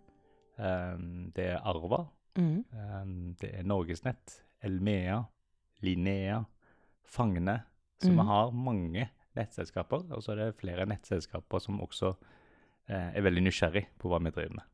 Um, 0.58 1.08
det 1.36 1.50
er 1.52 1.60
Arva. 1.62 2.06
Mhm. 2.38 2.64
Um, 2.72 3.34
det 3.40 3.52
er 3.58 3.66
Norgesnett, 3.66 4.42
Elmea, 4.64 5.22
Linnea, 5.84 6.44
Fagne. 7.04 7.60
Så 8.02 8.10
mm. 8.10 8.16
vi 8.18 8.26
har 8.26 8.50
mange 8.50 9.08
nettselskaper, 9.34 10.06
og 10.10 10.22
så 10.22 10.34
er 10.34 10.40
det 10.40 10.60
flere 10.60 10.86
nettselskaper 10.88 11.62
som 11.62 11.80
også 11.82 12.12
eh, 12.88 13.10
er 13.16 13.24
veldig 13.24 13.44
nysgjerrig 13.46 13.86
på 13.98 14.10
hva 14.10 14.20
vi 14.22 14.32
driver 14.34 14.58
med. 14.60 14.70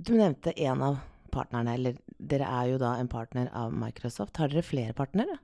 Du 0.00 0.14
nevnte 0.16 0.54
en 0.56 0.82
av 0.82 1.00
partnerne, 1.30 1.74
eller 1.76 1.98
dere 2.18 2.48
er 2.48 2.72
jo 2.72 2.80
da 2.80 2.94
en 2.98 3.10
partner 3.10 3.50
av 3.56 3.74
Microsoft. 3.76 4.38
Har 4.40 4.50
dere 4.50 4.64
flere 4.66 4.96
partnere? 4.96 5.38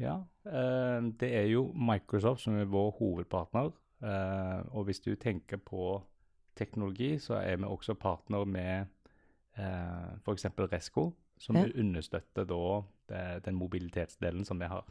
Ja, 0.00 0.18
eh, 0.46 0.98
det 1.20 1.30
er 1.40 1.48
jo 1.50 1.70
Microsoft 1.74 2.44
som 2.44 2.58
er 2.58 2.70
vår 2.70 2.92
hovedpartner. 2.98 3.72
Eh, 4.02 4.60
og 4.74 4.88
hvis 4.88 5.00
du 5.00 5.14
tenker 5.16 5.62
på 5.62 5.94
teknologi, 6.56 7.18
så 7.18 7.34
er 7.40 7.56
vi 7.56 7.68
også 7.68 7.94
partner 7.94 8.44
med 8.44 8.86
eh, 9.58 10.14
f.eks. 10.24 10.46
Resco, 10.72 11.12
som 11.38 11.56
Ja. 11.56 11.66
understøtter 11.74 12.44
da 12.44 12.82
det, 13.08 13.44
den 13.44 13.54
mobilitetsdelen 13.54 14.44
som 14.44 14.60
vi 14.60 14.64
har. 14.64 14.84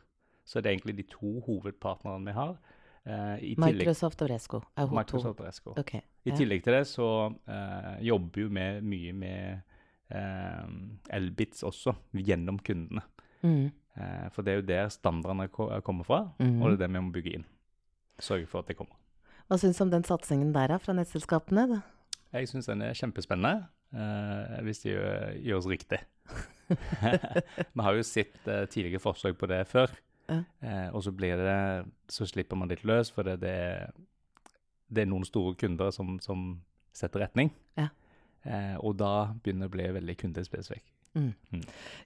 Så 0.45 0.61
det 0.61 0.69
er 0.69 0.77
egentlig 0.77 0.97
de 0.97 1.03
to 1.03 1.39
hovedpartnerne 1.45 2.25
vi 2.25 2.31
har. 2.31 2.57
Eh, 3.05 3.39
tillegg, 3.39 3.57
Microsoft 3.57 4.21
og 4.21 4.29
Resco 4.29 4.59
er 4.77 4.85
hun 4.85 4.97
Microsoft 4.99 5.39
og 5.39 5.47
Resco. 5.47 5.71
Okay. 5.71 6.01
Ok. 6.03 6.09
I 6.25 6.29
ja. 6.29 6.35
tillegg 6.37 6.63
til 6.63 6.73
det 6.73 6.87
så 6.87 7.07
eh, 7.49 8.05
jobber 8.05 8.43
jo 8.43 8.47
vi 8.47 8.65
mye 8.81 9.13
med 9.13 9.61
eh, 10.13 11.15
Elbits 11.17 11.63
også, 11.63 11.95
gjennom 12.13 12.59
kundene. 12.59 13.01
Mm. 13.41 13.71
Eh, 13.97 14.27
for 14.31 14.45
det 14.45 14.53
er 14.53 14.61
jo 14.61 14.67
der 14.69 14.89
standardene 14.93 15.47
kommer 15.49 16.05
fra, 16.05 16.21
mm. 16.39 16.61
og 16.61 16.69
det 16.69 16.77
er 16.77 16.83
det 16.85 16.93
vi 16.93 17.05
må 17.07 17.13
bygge 17.15 17.35
inn. 17.39 17.45
Sørge 18.21 18.45
for 18.45 18.61
at 18.61 18.69
det 18.69 18.77
kommer. 18.77 19.00
Hva 19.51 19.57
syns 19.59 19.75
du 19.81 19.83
om 19.83 19.89
den 19.91 20.05
satsingen 20.07 20.53
der 20.55 20.71
fra 20.79 20.93
nettselskapene? 20.95 21.65
Da? 21.67 21.79
Jeg 22.37 22.47
syns 22.47 22.69
den 22.71 22.81
er 22.85 22.95
kjempespennende, 22.95 23.65
eh, 23.91 24.61
hvis 24.63 24.79
det 24.85 24.93
gjør, 24.93 25.33
gjøres 25.43 25.67
riktig. 25.67 25.99
vi 27.75 27.83
har 27.83 27.97
jo 27.97 28.05
sett 28.07 28.47
eh, 28.47 28.63
tidligere 28.71 29.03
forsøk 29.03 29.35
på 29.41 29.49
det 29.51 29.65
før, 29.67 29.91
Ja. 30.31 30.37
eh, 30.63 30.87
og 30.95 31.03
så 31.03 31.11
blir 31.11 31.35
det 31.35 31.57
Så 32.07 32.23
slipper 32.29 32.55
man 32.55 32.69
litt 32.71 32.85
løs, 32.87 33.11
for 33.11 33.27
det, 33.27 33.41
det, 33.41 33.91
det 34.87 35.01
er 35.03 35.09
noen 35.11 35.25
store 35.27 35.57
kunder 35.59 35.91
som, 35.91 36.15
som 36.23 36.61
setter 36.95 37.25
retning. 37.25 37.51
Ja. 37.75 37.89
Eh, 38.47 38.77
og 38.79 38.95
da 39.03 39.33
begynner 39.43 39.67
det 39.67 39.71
å 39.73 39.75
bli 39.75 39.89
veldig 39.99 40.15
kundespesifikk. 40.23 40.85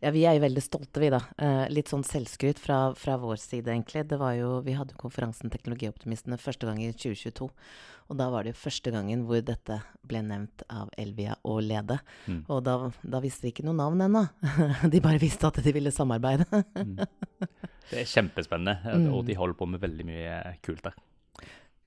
Ja, 0.01 0.09
vi 0.15 0.23
er 0.25 0.33
jo 0.37 0.41
veldig 0.45 0.61
stolte, 0.65 0.99
vi, 1.03 1.09
da. 1.13 1.19
Eh, 1.37 1.65
litt 1.69 1.91
sånn 1.91 2.03
selvskryt 2.05 2.57
fra, 2.61 2.77
fra 2.97 3.17
vår 3.21 3.37
side, 3.37 3.69
egentlig. 3.69 4.01
Det 4.09 4.17
var 4.17 4.33
jo, 4.37 4.61
vi 4.65 4.73
hadde 4.77 4.95
jo 4.95 5.01
konferansen 5.03 5.51
Teknologioptimistene 5.53 6.39
første 6.41 6.65
gang 6.65 6.79
i 6.81 6.89
2022. 6.93 7.49
Og 8.09 8.17
da 8.19 8.27
var 8.33 8.45
det 8.45 8.53
jo 8.53 8.59
første 8.63 8.91
gangen 8.93 9.23
hvor 9.25 9.41
dette 9.45 9.79
ble 10.05 10.21
nevnt 10.25 10.61
av 10.69 10.89
Elvia 11.01 11.35
og 11.45 11.61
Lede. 11.65 11.99
Mm. 12.29 12.43
Og 12.53 12.63
da, 12.65 12.75
da 13.01 13.21
visste 13.23 13.47
vi 13.47 13.53
ikke 13.53 13.65
noe 13.65 13.77
navn 13.77 14.01
ennå. 14.05 14.25
De 14.93 15.01
bare 15.05 15.21
visste 15.21 15.49
at 15.49 15.57
de 15.65 15.73
ville 15.73 15.93
samarbeide. 15.93 16.45
Mm. 16.77 16.97
Det 17.89 18.01
er 18.01 18.09
kjempespennende, 18.09 18.79
Mm. 18.95 19.11
og 19.13 19.25
de 19.27 19.35
holder 19.37 19.57
på 19.59 19.65
med 19.69 19.81
veldig 19.81 20.05
mye 20.07 20.37
kult 20.65 20.81
der. 20.85 20.95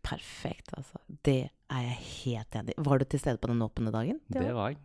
Perfekt, 0.08 0.70
altså. 0.78 1.00
Det 1.26 1.50
er 1.50 1.82
jeg 1.84 1.98
helt 2.25 2.54
enig 2.60 2.75
i. 2.76 2.82
Var 2.87 2.98
du 3.02 3.04
til 3.10 3.20
stede 3.20 3.40
på 3.42 3.50
den 3.50 3.62
åpne 3.66 3.90
dagen? 3.92 4.20
Det 4.30 4.44
var 4.54 4.70
jeg. 4.72 4.78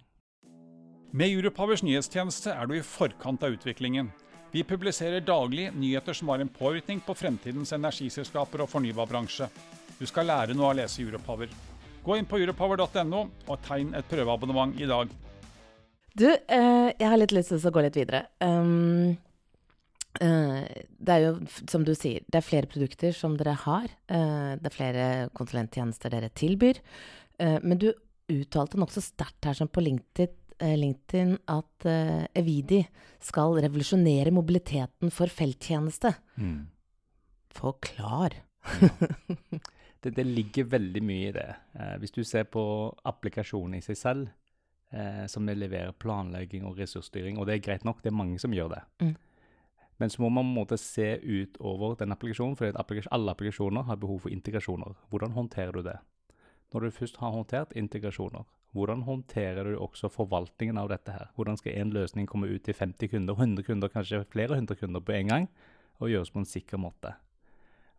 Med 1.13 1.29
Europowers 1.29 1.83
nyhetstjeneste 1.85 2.49
er 2.49 2.65
du 2.65 2.71
i 2.73 2.81
forkant 2.81 3.43
av 3.45 3.53
utviklingen. 3.53 4.07
Vi 4.49 4.63
publiserer 4.65 5.21
daglig 5.21 5.67
nyheter 5.77 6.15
som 6.17 6.31
har 6.33 6.41
en 6.41 6.49
påvirkning 6.49 7.03
på 7.05 7.13
fremtidens 7.13 7.69
energiselskaper 7.75 8.63
og 8.63 8.69
fornybarbransje. 8.71 9.45
Du 9.99 10.07
skal 10.09 10.25
lære 10.25 10.55
noe 10.57 10.71
av 10.71 10.73
å 10.73 10.79
lese 10.79 11.03
Europower. 11.03 11.51
Gå 12.01 12.17
inn 12.17 12.25
på 12.25 12.39
europower.no 12.41 13.19
og 13.29 13.61
tegn 13.67 13.93
et 13.93 14.09
prøveabonnement 14.09 14.73
i 14.81 14.87
dag. 14.89 15.13
Du, 16.17 16.25
eh, 16.33 16.89
jeg 16.97 17.11
har 17.11 17.21
litt 17.21 17.35
lyst 17.37 17.53
til 17.53 17.61
å 17.61 17.73
gå 17.75 17.83
litt 17.85 17.99
videre. 17.99 18.23
Um, 18.41 19.13
uh, 20.17 20.65
det 20.97 21.13
er 21.13 21.27
jo, 21.27 21.35
som 21.69 21.85
du 21.85 21.93
sier, 21.93 22.25
det 22.25 22.41
er 22.41 22.47
flere 22.47 22.71
produkter 22.73 23.13
som 23.13 23.37
dere 23.37 23.53
har. 23.67 23.85
Uh, 24.09 24.57
det 24.57 24.65
er 24.65 24.77
flere 24.79 25.05
konsulenttjenester 25.37 26.17
dere 26.17 26.33
tilbyr. 26.33 26.81
Uh, 27.37 27.59
men 27.61 27.77
du 27.77 27.91
uttalte 28.31 28.79
nokså 28.79 29.03
sterkt 29.03 29.45
her 29.45 29.57
som 29.57 29.69
på 29.69 29.83
LinkedIn, 29.83 30.31
LinkedIn 30.59 31.37
at 31.51 31.87
uh, 31.89 32.23
Evidi 32.35 32.81
skal 33.23 33.57
revolusjonere 33.63 34.33
mobiliteten 34.35 35.11
for 35.13 35.31
felttjeneste. 35.31 36.13
Forklar. 37.53 38.37
Det, 40.03 40.09
det 40.09 40.23
ligger 40.27 40.63
veldig 40.67 40.99
mye 41.03 41.27
i 41.29 41.35
det. 41.35 41.49
Eh, 41.79 41.93
hvis 42.01 42.11
du 42.11 42.25
ser 42.27 42.43
på 42.51 42.63
applikasjonen 43.07 43.77
i 43.77 43.83
seg 43.85 43.95
selv, 43.95 44.31
eh, 44.91 45.21
som 45.31 45.47
leverer 45.47 45.95
planlegging 45.95 46.65
og 46.67 46.75
ressursstyring, 46.81 47.37
og 47.39 47.47
det 47.47 47.55
er 47.55 47.61
greit 47.63 47.85
nok, 47.87 48.01
det 48.03 48.11
er 48.11 48.17
mange 48.19 48.41
som 48.41 48.51
gjør 48.51 48.73
det. 48.73 48.81
Mm. 48.99 49.13
Men 50.01 50.11
så 50.11 50.25
må 50.25 50.29
man 50.33 50.43
på 50.43 50.49
en 50.49 50.57
måte 50.57 50.79
se 50.81 51.07
utover 51.23 51.95
den 52.01 52.11
applikasjonen, 52.11 52.57
for 52.59 52.81
alle 53.15 53.31
applikasjoner 53.31 53.87
har 53.87 54.01
behov 54.01 54.25
for 54.25 54.33
integrasjoner. 54.35 54.97
Hvordan 55.09 55.37
håndterer 55.37 55.71
du 55.71 55.87
det? 55.87 55.95
Når 56.73 56.83
du 56.83 56.97
først 56.97 57.21
har 57.21 57.31
håndtert 57.31 57.75
integrasjoner, 57.79 58.43
hvordan 58.73 59.03
håndterer 59.05 59.67
du 59.69 59.75
også 59.77 60.09
forvaltningen 60.09 60.79
av 60.81 60.89
dette 60.89 61.13
her? 61.13 61.29
Hvordan 61.37 61.57
skal 61.59 61.75
en 61.77 61.91
løsning 61.93 62.27
komme 62.29 62.49
ut 62.49 62.63
til 62.65 62.73
50 62.77 63.11
kunder, 63.11 63.37
100 63.37 63.65
kunder, 63.67 63.91
kanskje 63.93 64.23
flere 64.33 64.57
hundre 64.57 64.75
kunder 64.79 65.03
på 65.05 65.13
en 65.13 65.29
gang, 65.29 65.49
og 66.01 66.09
gjøres 66.09 66.33
på 66.33 66.41
en 66.41 66.49
sikker 66.49 66.81
måte? 66.81 67.13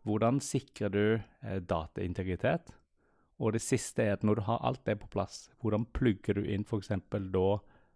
Hvordan 0.05 0.41
sikrer 0.43 0.91
du 0.93 1.03
eh, 1.15 1.61
dataintegritet? 1.63 2.75
Og 3.39 3.55
det 3.55 3.63
siste 3.63 4.03
er 4.03 4.13
at 4.15 4.23
når 4.23 4.39
du 4.39 4.45
har 4.47 4.61
alt 4.63 4.83
det 4.85 4.99
på 5.01 5.09
plass, 5.11 5.49
hvordan 5.63 5.87
plugger 5.95 6.37
du 6.37 6.43
inn 6.45 6.63
f.eks. 6.67 6.91
da 7.09 7.47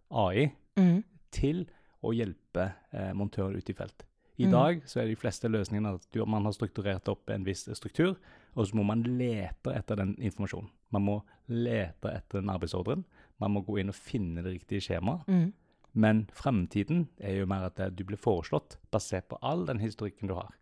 AI 0.09 0.49
Mm. 0.79 1.03
til 1.35 1.65
å 2.01 2.13
hjelpe 2.15 2.71
eh, 2.95 3.11
montøren 3.13 3.57
ut 3.59 3.69
i 3.69 3.75
felt? 3.75 4.05
I 4.39 4.45
Mm. 4.47 4.51
dag 4.51 4.81
så 4.87 5.01
er 5.01 5.07
de 5.07 5.15
fleste 5.19 5.49
løsningene 5.51 5.95
at 5.95 6.27
man 6.27 6.45
har 6.45 6.53
strukturert 6.55 7.07
opp 7.11 7.29
en 7.29 7.43
viss 7.43 7.65
struktur, 7.75 8.15
og 8.55 8.65
så 8.67 8.73
må 8.75 8.85
man 8.85 9.03
lete 9.03 9.73
etter 9.75 9.95
den 9.97 10.15
informasjonen. 10.15 10.69
Man 10.91 11.03
må 11.03 11.21
lete 11.49 12.13
etter 12.15 12.39
den 12.41 12.49
arbeidsordren. 12.49 13.03
Man 13.39 13.51
må 13.51 13.65
gå 13.65 13.79
inn 13.81 13.89
og 13.89 13.95
finne 13.95 14.41
det 14.43 14.53
riktige 14.61 14.81
skjemaet. 14.81 15.25
Mm. 15.27 15.51
Men 15.93 16.25
fremtiden 16.31 17.07
er 17.19 17.39
jo 17.39 17.45
mer 17.49 17.65
at 17.67 17.75
du 17.95 18.03
blir 18.05 18.17
foreslått 18.17 18.77
basert 18.91 19.27
på 19.27 19.37
all 19.41 19.65
den 19.65 19.79
historikken 19.79 20.27
du 20.29 20.35
har. 20.35 20.53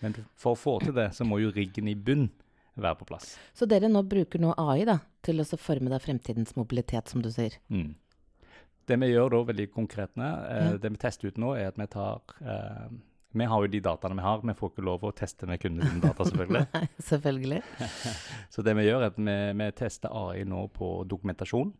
Men 0.00 0.14
for 0.34 0.54
å 0.54 0.58
få 0.58 0.80
til 0.84 0.92
det, 0.94 1.10
så 1.12 1.24
må 1.26 1.38
jo 1.40 1.50
riggen 1.52 1.88
i 1.88 1.94
bunn 1.94 2.30
være 2.76 2.98
på 3.00 3.06
plass. 3.06 3.36
Så 3.54 3.66
dere 3.68 3.88
nå 3.88 4.02
bruker 4.06 4.38
nå 4.40 4.54
AI 4.58 4.84
da, 4.84 4.98
til 5.22 5.40
å 5.40 5.58
forme 5.58 5.88
deg 5.90 6.00
fremtidens 6.04 6.54
mobilitet, 6.56 7.08
som 7.08 7.20
du 7.22 7.30
sier. 7.30 7.56
Mm. 7.70 7.94
Det 8.86 8.98
vi 9.00 9.06
gjør 9.12 9.30
da 9.30 9.44
veldig 9.52 9.72
konkret, 9.74 10.10
eh, 10.16 10.70
Ja. 10.70 10.76
det 10.76 10.90
vi 10.92 10.96
tester 10.96 11.28
ut 11.28 11.36
nå, 11.38 11.54
er 11.58 11.68
at 11.68 11.76
vi 11.76 11.86
tar 11.86 12.20
eh, 12.42 12.88
Vi 13.36 13.48
har 13.50 13.64
jo 13.64 13.70
de 13.70 13.80
dataene 13.84 14.16
vi 14.16 14.24
har, 14.24 14.44
vi 14.48 14.54
får 14.56 14.72
ikke 14.72 14.84
lov 14.86 15.04
å 15.04 15.12
teste 15.16 15.48
med 15.48 15.60
kundene 15.60 15.90
sine 15.90 16.04
data, 16.04 16.24
selvfølgelig. 16.24 16.64
Nei, 16.76 16.86
selvfølgelig. 17.10 17.60
Så 18.54 18.64
det 18.64 18.76
vi 18.78 18.86
gjør, 18.86 19.02
er 19.02 19.12
at 19.12 19.20
vi, 19.20 19.36
vi 19.60 19.68
tester 19.76 20.14
AI 20.16 20.46
nå 20.48 20.66
på 20.76 20.90
dokumentasjon. 21.10 21.74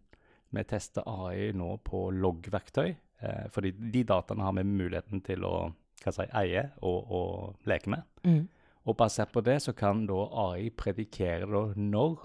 Vi 0.56 0.64
tester 0.68 1.06
AI 1.08 1.50
nå 1.56 1.72
på 1.86 2.06
loggverktøy. 2.14 2.90
Eh, 3.25 3.46
fordi 3.52 3.72
de 3.72 4.04
dataene 4.04 4.44
har 4.44 4.54
vi 4.58 4.66
muligheten 4.68 5.25
til 5.25 5.46
å 5.48 5.56
hva 6.04 6.12
si, 6.12 6.26
eie 6.38 6.68
og, 6.84 7.10
og 7.10 7.68
leke 7.68 7.90
med. 7.92 8.06
Mm. 8.26 8.44
Og 8.86 8.96
basert 8.98 9.32
på 9.34 9.42
det 9.42 9.58
så 9.64 9.75
kan 9.76 10.04
da 10.06 10.26
AI 10.46 10.70
predikere 10.70 11.48
da 11.50 11.62
når, 11.80 12.20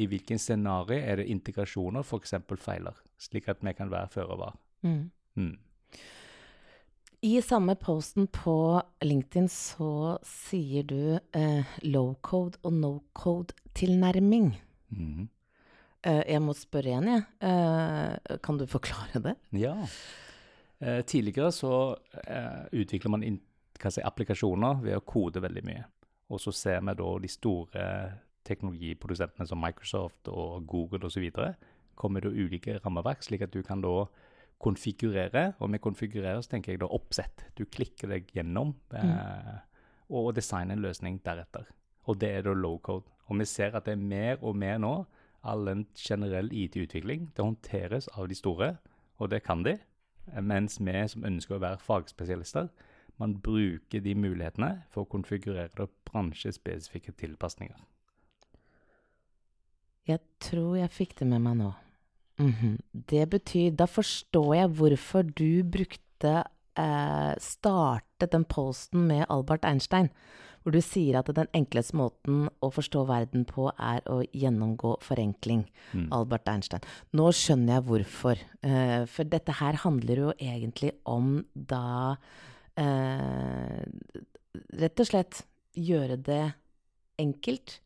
i 0.00 0.06
hvilken 0.08 0.40
scenario 0.40 0.96
er 0.96 1.20
det 1.20 1.28
integrasjoner 1.32 2.04
f.eks. 2.06 2.36
feiler, 2.62 2.96
slik 3.20 3.50
at 3.52 3.60
vi 3.64 3.74
kan 3.76 3.90
være 3.92 4.12
føre 4.12 4.38
var. 4.40 4.54
Mm. 4.86 5.10
Mm. 5.36 5.56
I 7.24 7.42
samme 7.42 7.74
posten 7.78 8.26
på 8.26 8.82
LinkedIn 9.00 9.46
så 9.48 10.16
sier 10.26 10.82
du 10.90 11.20
eh, 11.38 11.74
low 11.86 12.16
code 12.18 12.58
og 12.66 12.74
no 12.74 12.90
code 13.14 13.54
tilnærming. 13.78 14.48
Mhm. 14.90 15.28
Eh, 16.02 16.24
jeg 16.32 16.42
må 16.42 16.50
spørre 16.58 16.90
igjen, 16.90 17.06
jeg. 17.12 17.22
Eh, 17.46 18.38
kan 18.42 18.58
du 18.58 18.66
forklare 18.66 19.22
det? 19.22 19.36
Ja. 19.54 19.76
Eh, 20.80 21.04
tidligere 21.06 21.52
så 21.54 21.94
eh, 22.26 22.66
utvikler 22.72 23.14
man 23.14 23.22
si, 23.22 24.02
applikasjoner 24.02 24.82
ved 24.82 24.98
å 24.98 25.06
kode 25.06 25.44
veldig 25.46 25.62
mye. 25.68 25.86
Og 26.34 26.42
så 26.42 26.50
ser 26.50 26.82
vi 26.82 26.96
da 26.98 27.12
de 27.22 27.30
store 27.30 27.86
teknologiprodusentene 28.42 29.46
som 29.46 29.62
Microsoft 29.62 30.26
og 30.26 30.66
Google 30.66 31.06
osv. 31.06 31.30
kommer 31.94 32.20
det 32.20 32.34
ulike 32.34 32.80
rammeverk, 32.82 33.22
slik 33.22 33.46
at 33.46 33.54
du 33.54 33.62
kan 33.62 33.80
da 33.80 34.08
konfigurere. 34.62 35.52
Og 35.58 35.70
med 35.70 35.82
konfigurere 35.84 36.42
så 36.42 36.54
tenker 36.54 36.72
jeg 36.72 36.82
da 36.82 36.90
oppsett. 36.90 37.46
Du 37.58 37.64
klikker 37.66 38.12
deg 38.14 38.30
gjennom 38.34 38.74
eh, 38.96 39.56
og 40.12 40.34
designer 40.36 40.76
en 40.76 40.84
løsning 40.84 41.20
deretter. 41.24 41.66
Og 42.10 42.18
det 42.20 42.30
er 42.36 42.46
da 42.46 42.54
low 42.54 42.78
code. 42.82 43.08
Og 43.30 43.38
vi 43.38 43.46
ser 43.48 43.76
at 43.76 43.86
det 43.86 43.96
er 43.96 44.02
mer 44.02 44.42
og 44.42 44.56
mer 44.58 44.80
nå 44.82 44.94
all 45.42 45.68
en 45.68 45.86
generell 45.98 46.52
IT-utvikling, 46.54 47.32
det 47.34 47.42
håndteres 47.42 48.08
av 48.14 48.28
de 48.30 48.36
store, 48.38 48.76
og 49.18 49.30
det 49.30 49.42
kan 49.42 49.64
de. 49.66 49.76
Mens 50.38 50.78
vi 50.78 50.94
som 51.10 51.24
ønsker 51.26 51.56
å 51.56 51.62
være 51.62 51.82
fagspesialister, 51.82 52.68
man 53.18 53.34
bruker 53.42 54.00
de 54.00 54.14
mulighetene 54.14 54.84
for 54.90 55.04
å 55.04 55.10
konfigurere 55.10 55.88
bransjespesifikke 56.08 57.14
tilpasninger. 57.18 57.78
Jeg 60.08 60.22
tror 60.42 60.76
jeg 60.78 60.90
fikk 60.90 61.18
det 61.20 61.28
med 61.30 61.42
meg 61.44 61.58
nå. 61.60 61.72
Mhm. 62.42 62.78
Det 62.92 63.28
betyr 63.30 63.76
Da 63.76 63.86
forstår 63.86 64.54
jeg 64.56 64.70
hvorfor 64.78 65.22
du 65.22 65.62
brukte 65.64 66.44
eh, 66.78 67.34
Startet 67.38 68.32
den 68.32 68.44
posten 68.44 69.06
med 69.06 69.26
Albert 69.28 69.64
Einstein. 69.64 70.10
Hvor 70.62 70.72
du 70.72 70.80
sier 70.80 71.18
at 71.18 71.30
den 71.34 71.50
enkleste 71.58 71.96
måten 71.98 72.46
å 72.62 72.70
forstå 72.70 73.02
verden 73.08 73.44
på 73.48 73.66
er 73.74 74.04
å 74.06 74.20
gjennomgå 74.22 74.94
forenkling. 75.02 75.64
Mm. 75.90 76.06
Albert 76.14 76.46
Einstein. 76.52 76.84
Nå 77.18 77.32
skjønner 77.34 77.80
jeg 77.80 77.86
hvorfor. 77.88 78.42
Eh, 78.62 79.02
for 79.10 79.24
dette 79.26 79.56
her 79.58 79.80
handler 79.82 80.22
jo 80.22 80.34
egentlig 80.38 80.92
om 81.04 81.40
da 81.54 82.16
eh, 82.78 83.82
Rett 84.52 85.00
og 85.00 85.08
slett 85.08 85.38
gjøre 85.72 86.18
det 86.20 86.42
enkelt, 87.22 87.78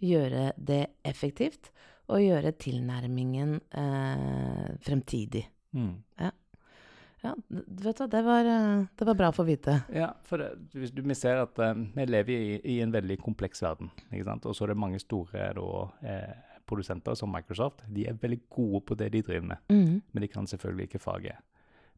gjøre 0.00 0.52
det 0.56 0.86
effektivt, 1.04 1.68
og 2.12 2.20
gjøre 2.20 2.52
tilnærmingen 2.60 3.58
eh, 3.72 4.72
fremtidig. 4.84 5.46
Mm. 5.74 5.94
Ja, 7.24 7.30
d- 7.48 7.62
vet 7.86 7.96
du, 8.02 8.06
det 8.12 8.20
var, 8.26 8.44
eh, 8.44 8.82
det 9.00 9.06
var 9.08 9.16
bra 9.16 9.30
å 9.32 9.36
få 9.36 9.46
vite. 9.48 9.78
Ja, 9.96 10.10
for 10.28 10.42
hvis 10.76 10.92
du, 10.92 11.00
vi 11.08 11.14
ser 11.16 11.40
at 11.46 11.58
eh, 11.64 11.78
vi 11.96 12.04
lever 12.10 12.34
i, 12.34 12.58
i 12.74 12.80
en 12.84 12.92
veldig 12.92 13.16
kompleks 13.22 13.62
verden. 13.64 13.88
ikke 14.12 14.26
sant? 14.28 14.44
Og 14.50 14.56
så 14.58 14.66
er 14.66 14.74
det 14.74 14.82
mange 14.82 15.00
store 15.00 15.46
da, 15.56 15.68
eh, 16.04 16.34
produsenter 16.68 17.16
som 17.16 17.32
Microsoft. 17.32 17.80
De 17.88 18.04
er 18.10 18.20
veldig 18.20 18.42
gode 18.52 18.82
på 18.90 18.98
det 19.00 19.08
de 19.16 19.22
driver 19.24 19.48
med, 19.54 19.64
mm. 19.72 19.96
men 20.12 20.22
de 20.26 20.28
kan 20.32 20.46
selvfølgelig 20.48 20.90
ikke 20.90 21.00
faget. 21.06 21.40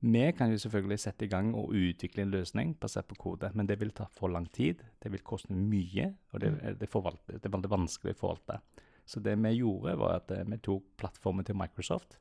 Vi 0.06 0.22
kan 0.36 0.50
jo 0.52 0.58
selvfølgelig 0.60 0.98
sette 1.00 1.24
i 1.24 1.30
gang 1.32 1.54
og 1.56 1.70
utvikle 1.74 2.22
en 2.22 2.30
løsning 2.34 2.74
basert 2.78 3.06
på 3.08 3.16
kode, 3.18 3.48
men 3.56 3.66
det 3.66 3.78
vil 3.80 3.90
ta 3.96 4.04
for 4.14 4.28
lang 4.30 4.44
tid. 4.52 4.82
Det 5.02 5.10
vil 5.10 5.22
koste 5.26 5.54
mye, 5.56 6.10
og 6.34 6.42
det, 6.42 6.50
er- 6.62 6.76
det, 6.78 6.88
forvalte, 6.92 7.38
det 7.40 7.48
er 7.48 7.54
veldig 7.56 7.70
vanskelig 7.72 8.14
å 8.14 8.20
forvalte. 8.20 8.58
Så 9.06 9.22
det 9.22 9.36
vi 9.38 9.54
gjorde, 9.60 9.94
var 10.00 10.18
at 10.20 10.32
eh, 10.34 10.46
vi 10.46 10.58
tok 10.58 10.84
plattformen 10.98 11.46
til 11.46 11.56
Microsoft. 11.58 12.18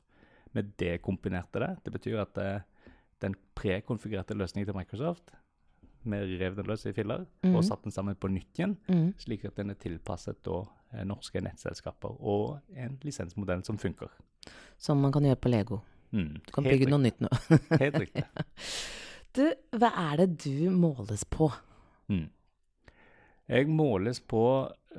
Vi 0.54 0.62
dekomponerte 0.78 1.60
det. 1.60 1.72
Det 1.84 1.92
betyr 1.92 2.22
at 2.22 2.38
eh, 2.38 2.60
den 3.24 3.34
prekonfigurerte 3.56 4.36
løsningen 4.36 4.68
til 4.68 4.76
Microsoft 4.76 5.32
Vi 6.06 6.18
rev 6.38 6.56
den 6.56 6.68
løs 6.68 6.84
i 6.86 6.92
filler 6.94 7.24
mm. 7.42 7.54
og 7.56 7.64
satte 7.64 7.88
den 7.88 7.94
sammen 7.94 8.14
på 8.14 8.28
nytt 8.30 8.60
igjen, 8.60 8.76
mm. 8.86 9.08
slik 9.18 9.44
at 9.48 9.56
den 9.58 9.72
er 9.72 9.78
tilpasset 9.80 10.38
da, 10.46 10.60
eh, 10.92 11.02
norske 11.08 11.40
nettselskaper 11.42 12.20
og 12.22 12.60
en 12.76 12.94
lisensmodell 13.02 13.64
som 13.66 13.80
funker. 13.82 14.12
Som 14.78 15.02
man 15.02 15.12
kan 15.12 15.26
gjøre 15.26 15.40
på 15.42 15.50
Lego. 15.50 15.80
Mm, 16.12 16.36
Du 16.46 16.52
kan 16.52 16.64
helt 16.64 16.76
bygge 16.76 16.90
noe 16.92 17.02
nytt 17.02 17.18
nå. 17.24 17.32
Helt 17.82 17.98
riktig. 18.04 18.24
Du, 19.36 19.42
hva 19.76 19.90
er 20.00 20.22
det 20.22 20.46
du 20.46 20.70
måles 20.72 21.26
på? 21.28 21.50
Mm. 22.08 22.30
Jeg 23.52 23.66
måles 23.68 24.22
på 24.24 24.40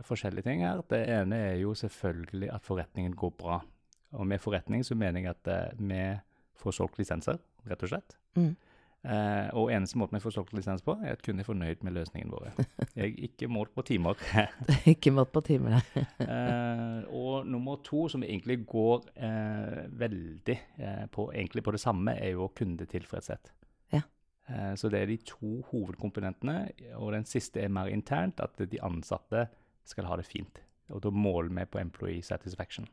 forskjellige 0.05 0.47
ting 0.47 0.63
her. 0.65 0.83
Det 0.89 1.01
ene 1.09 1.39
er 1.51 1.57
jo 1.61 1.73
selvfølgelig 1.77 2.51
at 2.53 2.65
forretningen 2.65 3.15
går 3.15 3.33
bra. 3.39 3.61
Og 4.11 4.27
med 4.27 4.39
forretning 4.39 4.85
så 4.85 4.95
mener 4.95 5.21
jeg 5.21 5.35
at 5.35 5.51
eh, 5.51 5.79
vi 5.79 6.01
får 6.57 6.77
solgt 6.79 6.97
lisenser, 6.99 7.37
rett 7.69 7.83
og 7.83 7.91
slett. 7.91 8.17
Mm. 8.37 8.55
Uh, 9.07 9.47
og 9.55 9.69
eneste 9.71 9.95
måten 10.01 10.17
vi 10.17 10.23
får 10.23 10.33
solgt 10.35 10.55
lisens 10.57 10.81
på, 10.83 10.97
er 11.05 11.13
at 11.15 11.21
kunden 11.23 11.39
er 11.39 11.47
fornøyd 11.47 11.83
med 11.85 11.93
løsningen 11.95 12.31
vår. 12.33 12.47
Jeg 12.97 13.05
er 13.05 13.27
ikke 13.27 13.47
målt 13.47 13.71
på 13.77 13.85
timer. 13.87 14.17
Ikke 14.93 15.13
målt 15.13 15.31
på 15.31 15.43
timer, 15.47 15.77
nei. 15.77 16.03
uh, 16.25 17.05
og 17.21 17.47
nummer 17.47 17.77
to, 17.85 18.07
som 18.11 18.25
egentlig 18.25 18.63
går 18.67 19.05
uh, 19.21 19.85
veldig 19.99 20.57
på, 21.13 21.29
egentlig 21.29 21.63
på 21.63 21.75
det 21.75 21.79
samme, 21.79 22.17
er 22.17 22.33
jo 22.33 22.49
kundetilfredshet. 22.57 23.53
Ja. 23.93 24.01
Så 24.75 24.89
det 24.89 24.99
er 25.01 25.09
de 25.09 25.17
to 25.27 25.61
hovedkomponentene. 25.69 26.69
Og 26.95 27.11
den 27.13 27.25
siste 27.27 27.61
er 27.61 27.71
mer 27.71 27.91
internt, 27.91 28.39
at 28.39 28.59
de 28.59 28.79
ansatte 28.83 29.45
skal 29.89 30.05
ha 30.09 30.17
det 30.19 30.25
fint. 30.27 30.61
Og 30.93 31.01
da 31.03 31.11
måler 31.11 31.51
vi 31.51 31.65
på 31.67 31.79
employee 31.81 32.23
satisfaction. 32.23 32.87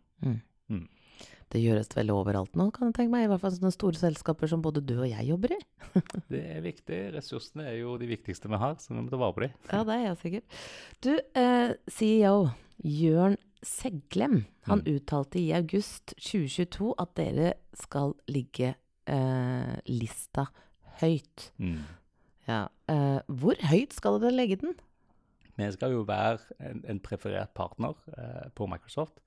Det 1.52 1.60
gjøres 1.62 1.90
vel 1.94 2.10
overalt 2.10 2.56
nå, 2.58 2.70
kan 2.74 2.88
jeg 2.88 2.96
tenke 2.96 3.12
meg. 3.12 3.26
I 3.26 3.30
hvert 3.30 3.42
fall 3.44 3.52
sånne 3.54 3.70
store 3.74 3.98
selskaper 4.00 4.50
som 4.50 4.62
både 4.64 4.80
du 4.82 4.96
og 4.96 5.06
jeg 5.06 5.28
jobber 5.28 5.52
i. 5.54 5.58
Det 6.32 6.40
er 6.56 6.62
viktig. 6.64 6.98
Ressursene 7.14 7.68
er 7.70 7.76
jo 7.82 7.94
de 8.00 8.08
viktigste 8.10 8.50
vi 8.50 8.58
har, 8.58 8.74
så 8.82 8.90
vi 8.94 8.98
må 9.04 9.12
ta 9.12 9.20
vare 9.20 9.36
på 9.36 9.44
dem. 9.44 9.52
Ja, 9.70 9.82
det 9.86 9.94
er 9.98 10.04
jeg 10.08 10.20
sikkert. 10.24 10.56
Du, 11.04 11.12
eh, 11.38 11.74
CEO 11.92 12.48
Jørn 12.82 13.36
Seglem, 13.64 14.40
han 14.66 14.82
Mm. 14.82 14.90
uttalte 14.98 15.38
i 15.40 15.52
august 15.56 16.12
2022 16.18 16.90
at 17.00 17.14
dere 17.16 17.52
skal 17.80 18.12
ligge 18.28 18.74
eh, 19.06 19.76
lista 19.88 20.48
høyt. 21.00 21.50
Mm. 21.60 21.78
Ja. 22.48 22.66
Eh, 22.88 23.20
hvor 23.28 23.56
høyt 23.70 23.94
skal 23.96 24.18
dere 24.20 24.34
legge 24.36 24.58
den? 24.60 24.74
Vi 25.56 25.70
skal 25.72 25.94
jo 25.94 26.02
være 26.08 26.38
en, 26.58 26.82
en 26.88 27.00
preferert 27.00 27.54
partner 27.54 27.94
eh, 28.18 28.50
på 28.54 28.66
Microsoft. 28.70 29.20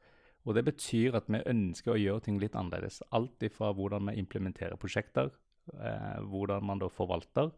Og 0.48 0.56
det 0.56 0.64
betyr 0.68 1.18
at 1.20 1.28
vi 1.28 1.44
ønsker 1.44 1.94
å 1.94 2.00
gjøre 2.00 2.24
ting 2.28 2.38
litt 2.40 2.56
annerledes. 2.56 3.02
Alt 3.16 3.44
ifra 3.44 3.74
hvordan 3.76 4.08
vi 4.08 4.20
implementerer 4.22 4.80
prosjekter, 4.80 5.34
eh, 5.76 6.22
hvordan 6.24 6.64
man 6.64 6.80
da 6.80 6.88
forvalter, 6.92 7.52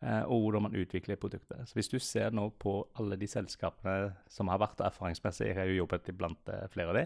eh, 0.00 0.22
og 0.22 0.46
hvordan 0.46 0.66
man 0.68 0.78
utvikler 0.80 1.20
produkter. 1.20 1.60
Så 1.68 1.76
hvis 1.76 1.92
du 1.92 1.98
ser 2.00 2.32
nå 2.32 2.48
på 2.60 2.78
alle 3.00 3.18
de 3.20 3.28
selskapene 3.28 4.14
som 4.32 4.48
har 4.48 4.62
vært 4.62 4.80
erfaringsmessig, 4.80 5.50
jeg 5.50 5.58
har 5.58 5.68
jo 5.68 5.82
jobbet 5.82 6.10
blant 6.16 6.48
eh, 6.48 6.64
flere 6.72 6.94
av 6.94 6.98
de, 7.00 7.04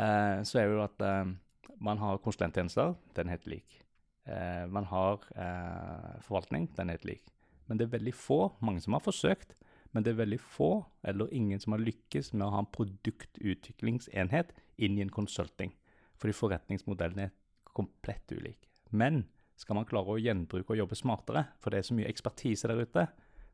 eh, 0.00 0.40
så 0.48 0.62
er 0.62 0.66
det 0.66 0.78
jo 0.78 0.84
at 0.86 1.06
eh, 1.06 1.34
man 1.80 2.00
har 2.00 2.24
konsulenttjenester, 2.24 2.96
den 3.16 3.28
er 3.28 3.36
helt 3.36 3.50
lik. 3.58 3.82
Eh, 4.24 4.64
man 4.72 4.88
har 4.88 5.20
eh, 5.36 6.16
forvaltning, 6.24 6.70
den 6.76 6.88
er 6.88 6.96
helt 6.96 7.08
lik. 7.08 7.32
Men 7.68 7.78
det 7.78 7.86
er 7.86 7.98
veldig 7.98 8.16
få, 8.16 8.54
mange 8.64 8.80
som 8.80 8.96
har 8.96 9.04
forsøkt, 9.04 9.52
men 9.90 10.04
det 10.06 10.12
er 10.12 10.20
veldig 10.22 10.38
få 10.40 10.70
eller 11.06 11.32
ingen 11.34 11.60
som 11.62 11.74
har 11.74 11.82
lykkes 11.82 12.32
med 12.34 12.46
å 12.46 12.52
ha 12.54 12.62
en 12.62 12.72
produktutviklingsenhet 12.74 14.54
inn 14.78 14.98
i 14.98 15.04
en 15.04 15.12
consulting. 15.12 15.72
Fordi 16.20 16.36
forretningsmodellen 16.36 17.24
er 17.26 17.34
komplett 17.76 18.32
ulik. 18.32 18.68
Men 18.90 19.24
skal 19.58 19.76
man 19.76 19.88
klare 19.88 20.14
å 20.14 20.20
gjenbruke 20.20 20.74
og 20.74 20.80
jobbe 20.80 20.98
smartere, 20.98 21.44
for 21.60 21.72
det 21.72 21.80
er 21.80 21.88
så 21.88 21.96
mye 21.96 22.10
ekspertise 22.10 22.70
der 22.70 22.80
ute, 22.80 23.06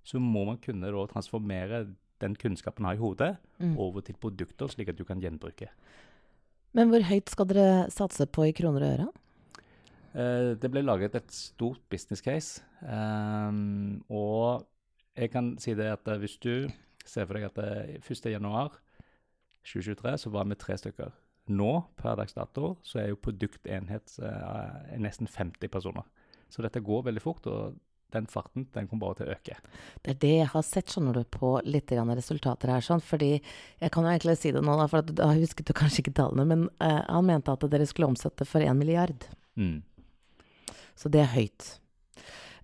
så 0.06 0.20
må 0.22 0.44
man 0.46 0.60
kunne 0.62 0.92
da 0.92 1.06
transformere 1.10 1.86
den 2.22 2.36
kunnskapen 2.38 2.84
man 2.84 2.94
har 2.94 2.98
i 2.98 3.02
hodet, 3.02 3.32
over 3.76 4.04
til 4.04 4.16
produkter, 4.20 4.70
slik 4.72 4.92
at 4.92 4.98
du 4.98 5.04
kan 5.04 5.20
gjenbruke. 5.20 5.68
Men 6.76 6.92
hvor 6.92 7.04
høyt 7.08 7.32
skal 7.32 7.48
dere 7.50 7.86
satse 7.92 8.26
på 8.28 8.46
i 8.48 8.54
kroner 8.56 8.84
og 8.84 8.92
øre? 8.94 9.06
Eh, 10.16 10.54
det 10.60 10.70
ble 10.72 10.84
laget 10.84 11.16
et 11.18 11.32
stort 11.32 11.82
business 11.92 12.22
case, 12.24 12.62
ehm, 12.84 14.00
og 14.08 14.64
jeg 15.16 15.32
kan 15.32 15.54
si 15.62 15.74
det 15.78 15.88
at 15.92 16.08
eh, 16.08 16.20
hvis 16.22 16.36
du 16.42 16.68
ser 17.06 17.26
for 17.26 17.38
deg 17.38 17.48
at 17.48 17.62
eh, 17.62 17.96
1. 18.00 18.28
januar 18.34 18.76
2023 19.66 20.16
så 20.22 20.30
var 20.34 20.46
vi 20.46 20.58
tre 20.60 20.76
stykker. 20.78 21.14
Nå, 21.56 21.72
per 21.98 22.16
dags 22.18 22.34
dato, 22.34 22.74
så 22.82 23.00
er 23.02 23.10
jo 23.10 23.22
produktenhet 23.22 24.16
eh, 24.22 24.94
nesten 25.02 25.30
50 25.30 25.70
personer. 25.70 26.06
Så 26.50 26.62
dette 26.62 26.82
går 26.82 27.06
veldig 27.06 27.22
fort, 27.22 27.46
og 27.50 27.76
den 28.14 28.26
farten 28.30 28.66
den 28.74 28.86
kommer 28.88 29.08
bare 29.08 29.18
til 29.18 29.28
å 29.28 29.34
øke. 29.34 29.56
Det 30.02 30.14
er 30.14 30.20
det 30.22 30.32
jeg 30.32 30.50
har 30.52 30.64
sett, 30.66 30.92
skjønner 30.92 31.18
du, 31.18 31.22
på 31.30 31.56
litt 31.66 31.90
grann 31.90 32.12
resultater 32.14 32.70
her. 32.70 32.84
sånn, 32.84 33.02
fordi 33.02 33.40
Jeg 33.80 33.90
kan 33.92 34.04
jo 34.04 34.10
egentlig 34.12 34.38
si 34.38 34.52
det 34.54 34.62
nå, 34.62 34.76
da, 34.78 34.86
for 34.90 35.02
at, 35.02 35.10
da 35.18 35.32
husket 35.34 35.66
du 35.66 35.74
kanskje 35.76 36.04
ikke 36.04 36.16
tallene. 36.18 36.46
Men 36.46 36.68
eh, 36.80 37.02
han 37.08 37.26
mente 37.26 37.52
at 37.52 37.66
dere 37.70 37.86
skulle 37.86 38.10
omsette 38.10 38.46
for 38.46 38.62
1 38.62 38.78
milliard. 38.78 39.26
Mm. 39.56 39.82
Så 40.96 41.10
det 41.12 41.22
er 41.24 41.34
høyt. 41.34 41.80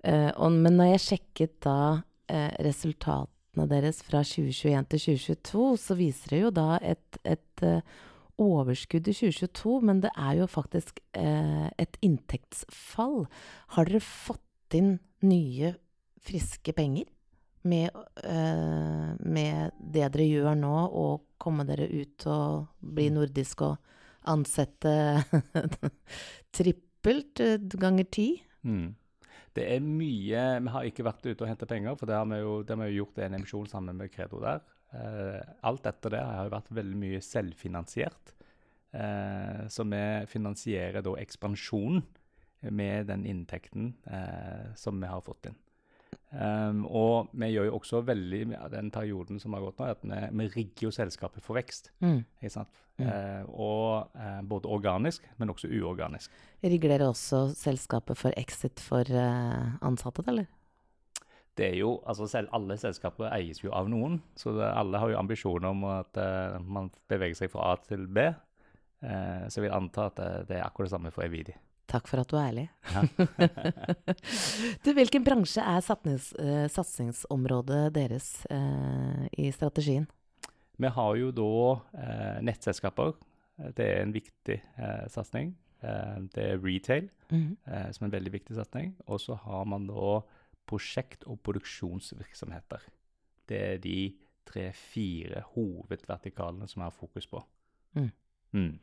Eh, 0.02 0.30
og, 0.34 0.54
men 0.54 0.78
når 0.78 0.94
jeg 0.94 1.06
sjekket 1.06 1.58
da 1.66 1.78
eh, 1.90 2.00
resultatene 2.64 3.66
deres 3.68 4.00
fra 4.06 4.22
2021 4.24 4.88
til 4.94 5.04
2022, 5.06 5.66
så 5.82 5.96
viser 5.98 6.34
det 6.34 6.40
jo 6.40 6.50
da 6.56 6.68
et, 6.80 7.20
et 7.28 7.64
eh, 7.66 7.82
overskudd 8.40 9.08
i 9.08 9.14
2022, 9.14 9.80
men 9.84 10.02
det 10.04 10.12
er 10.16 10.38
jo 10.40 10.48
faktisk 10.50 11.00
eh, 11.18 11.68
et 11.78 11.98
inntektsfall. 12.04 13.26
Har 13.76 13.88
dere 13.88 14.02
fått 14.04 14.76
inn 14.76 14.96
nye, 15.26 15.74
friske 16.22 16.72
penger 16.76 17.08
med, 17.68 17.90
eh, 18.24 19.12
med 19.18 19.76
det 19.78 20.08
dere 20.14 20.28
gjør 20.28 20.58
nå, 20.58 20.74
og 20.88 21.26
komme 21.42 21.66
dere 21.68 21.88
ut 21.90 22.26
og 22.30 22.68
bli 22.80 23.08
nordisk 23.12 23.64
og 23.66 23.76
ansette 24.30 24.94
trippelt 26.56 27.42
eh, 27.42 27.58
ganger 27.76 28.08
ti? 28.10 28.28
Mm. 28.62 28.94
Det 29.52 29.64
er 29.68 29.84
mye 29.84 30.44
Vi 30.64 30.72
har 30.74 30.86
ikke 30.88 31.04
vært 31.06 31.26
ute 31.26 31.44
og 31.44 31.50
hentet 31.50 31.68
penger, 31.68 31.96
for 32.00 32.08
det 32.08 32.16
har 32.16 32.28
vi 32.30 32.38
jo, 32.40 32.60
det 32.62 32.74
har 32.74 32.80
vi 32.82 32.92
jo 32.92 33.02
gjort 33.02 33.20
en 33.24 33.36
emisjon 33.38 33.68
sammen 33.68 33.98
med 33.98 34.12
Credo 34.14 34.40
der. 34.42 34.62
Eh, 34.92 35.40
alt 35.68 35.88
etter 35.88 36.14
det 36.16 36.22
har 36.24 36.48
jo 36.48 36.54
vært 36.54 36.72
veldig 36.78 37.00
mye 37.00 37.20
selvfinansiert. 37.24 38.34
Eh, 38.92 39.62
så 39.72 39.86
vi 39.88 40.02
finansierer 40.28 41.04
da 41.04 41.14
ekspansjonen 41.20 42.02
med 42.70 43.08
den 43.10 43.24
inntekten 43.26 43.92
eh, 44.06 44.72
som 44.78 45.00
vi 45.00 45.10
har 45.10 45.24
fått 45.24 45.50
inn. 45.50 45.58
Um, 46.32 46.86
og 46.88 47.28
vi 47.36 47.50
gjør 47.52 47.66
jo 47.68 47.74
også 47.76 48.00
veldig 48.08 48.40
ja, 48.54 48.62
den 48.72 48.88
perioden 48.94 49.40
som 49.40 49.52
har 49.52 49.66
gått 49.66 49.82
nå, 49.82 49.90
at 49.92 50.06
vi, 50.06 50.20
vi 50.40 50.46
rigger 50.54 50.86
jo 50.86 50.94
selskapet 50.96 51.44
for 51.44 51.58
vekst. 51.60 51.92
Mm. 52.00 52.22
Ikke 52.40 52.54
sant? 52.54 52.80
Mm. 52.96 53.04
Uh, 53.04 53.52
og 53.52 54.16
uh, 54.16 54.40
både 54.48 54.72
organisk, 54.72 55.28
men 55.40 55.52
også 55.52 55.68
uorganisk. 55.68 56.32
Rigger 56.64 56.94
dere 56.94 57.10
også 57.12 57.44
selskapet 57.58 58.20
for 58.20 58.32
exit 58.40 58.80
for 58.80 59.08
uh, 59.12 59.76
ansatte, 59.84 60.24
eller? 60.32 60.48
Det 61.58 61.66
er 61.68 61.76
jo, 61.76 61.98
altså 62.08 62.26
selv, 62.26 62.48
Alle 62.56 62.78
selskaper 62.80 63.28
eies 63.34 63.60
jo 63.60 63.72
av 63.76 63.90
noen, 63.92 64.20
så 64.38 64.54
det, 64.56 64.70
alle 64.72 65.00
har 65.02 65.12
jo 65.12 65.18
ambisjoner 65.20 65.68
om 65.68 65.84
at 65.90 66.16
eh, 66.20 66.56
man 66.64 66.88
beveger 67.12 67.42
seg 67.42 67.52
fra 67.52 67.74
A 67.74 67.76
til 67.84 68.06
B. 68.08 68.24
Eh, 69.04 69.42
så 69.48 69.60
jeg 69.60 69.66
vil 69.66 69.76
anta 69.76 70.08
at 70.08 70.16
det, 70.16 70.30
det 70.48 70.56
er 70.58 70.64
akkurat 70.64 70.88
det 70.88 70.94
samme 70.94 71.12
for 71.12 71.26
Evidi. 71.26 71.54
Takk 71.92 72.08
for 72.08 72.22
at 72.22 72.30
du 72.32 72.36
er 72.40 72.46
ærlig. 72.48 72.64
Ja. 72.94 73.02
du, 74.84 74.92
hvilken 74.96 75.24
bransje 75.26 75.60
er 75.60 75.82
satsings, 75.84 76.30
uh, 76.40 76.64
satsingsområdet 76.72 77.90
deres 77.94 78.30
uh, 78.50 79.26
i 79.36 79.50
strategien? 79.52 80.06
Vi 80.80 80.88
har 80.88 81.18
jo 81.20 81.28
da 81.36 81.48
uh, 81.76 82.38
nettselskaper. 82.48 83.12
Det 83.76 83.84
er 83.84 84.00
en 84.02 84.14
viktig 84.14 84.54
eh, 84.80 85.02
satsing. 85.12 85.50
Det 86.32 86.40
er 86.40 86.56
retail, 86.64 87.10
Mhm. 87.30 87.56
eh, 87.68 87.90
som 87.92 88.04
er 88.04 88.08
en 88.08 88.14
veldig 88.14 88.32
viktig 88.32 88.56
satsing. 88.56 88.94
Og 89.06 89.20
så 89.20 89.36
har 89.38 89.64
man 89.68 89.86
da 89.86 90.22
prosjekt- 90.66 91.26
og 91.28 91.38
produksjonsvirksomheter. 91.44 92.80
Det 93.46 93.60
er 93.60 93.76
de 93.84 94.14
tre-fire 94.48 95.42
hovedvertikalene 95.52 96.66
som 96.68 96.80
vi 96.80 96.86
har 96.88 96.96
fokus 96.96 97.26
på. 97.28 97.44
Mm. 97.94 98.10
Mm. 98.52 98.78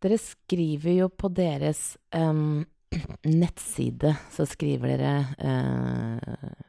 Dere 0.00 0.16
skriver 0.20 0.94
jo 1.02 1.08
på 1.12 1.28
deres 1.36 1.94
um, 2.16 2.64
nettside, 3.28 4.14
så 4.32 4.46
skriver 4.48 4.96
dere 4.96 5.14
uh, 5.44 6.66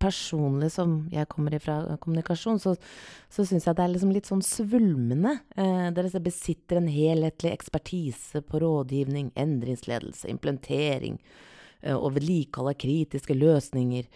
Personlig 0.00 0.70
som 0.72 0.94
jeg 1.12 1.28
kommer 1.28 1.52
ifra 1.52 1.74
kommunikasjon, 2.00 2.56
så, 2.56 2.70
så 3.28 3.44
syns 3.44 3.66
jeg 3.68 3.76
det 3.76 3.82
er 3.84 3.90
liksom 3.92 4.14
litt 4.14 4.30
sånn 4.30 4.40
svulmende. 4.40 5.34
Eh, 5.60 5.90
dere 5.92 6.22
besitter 6.24 6.80
en 6.80 6.88
helhetlig 6.88 7.50
ekspertise 7.52 8.40
på 8.40 8.62
rådgivning, 8.62 9.28
endringsledelse, 9.36 10.30
implementering 10.32 11.18
eh, 11.82 11.92
og 11.92 12.14
vedlikehold 12.16 12.72
av 12.72 12.78
kritiske 12.80 13.36
løsninger. 13.36 14.08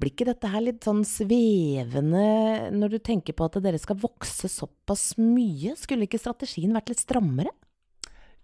Blir 0.00 0.14
ikke 0.14 0.30
dette 0.30 0.48
her 0.48 0.62
litt 0.64 0.86
sånn 0.86 1.02
svevende 1.04 2.70
når 2.72 2.94
du 2.94 2.98
tenker 3.04 3.36
på 3.36 3.44
at 3.50 3.58
dere 3.60 3.80
skal 3.80 3.98
vokse 4.00 4.48
såpass 4.48 5.12
mye? 5.20 5.74
Skulle 5.76 6.08
ikke 6.08 6.20
strategien 6.20 6.72
vært 6.72 6.92
litt 6.92 7.02
strammere? 7.02 7.52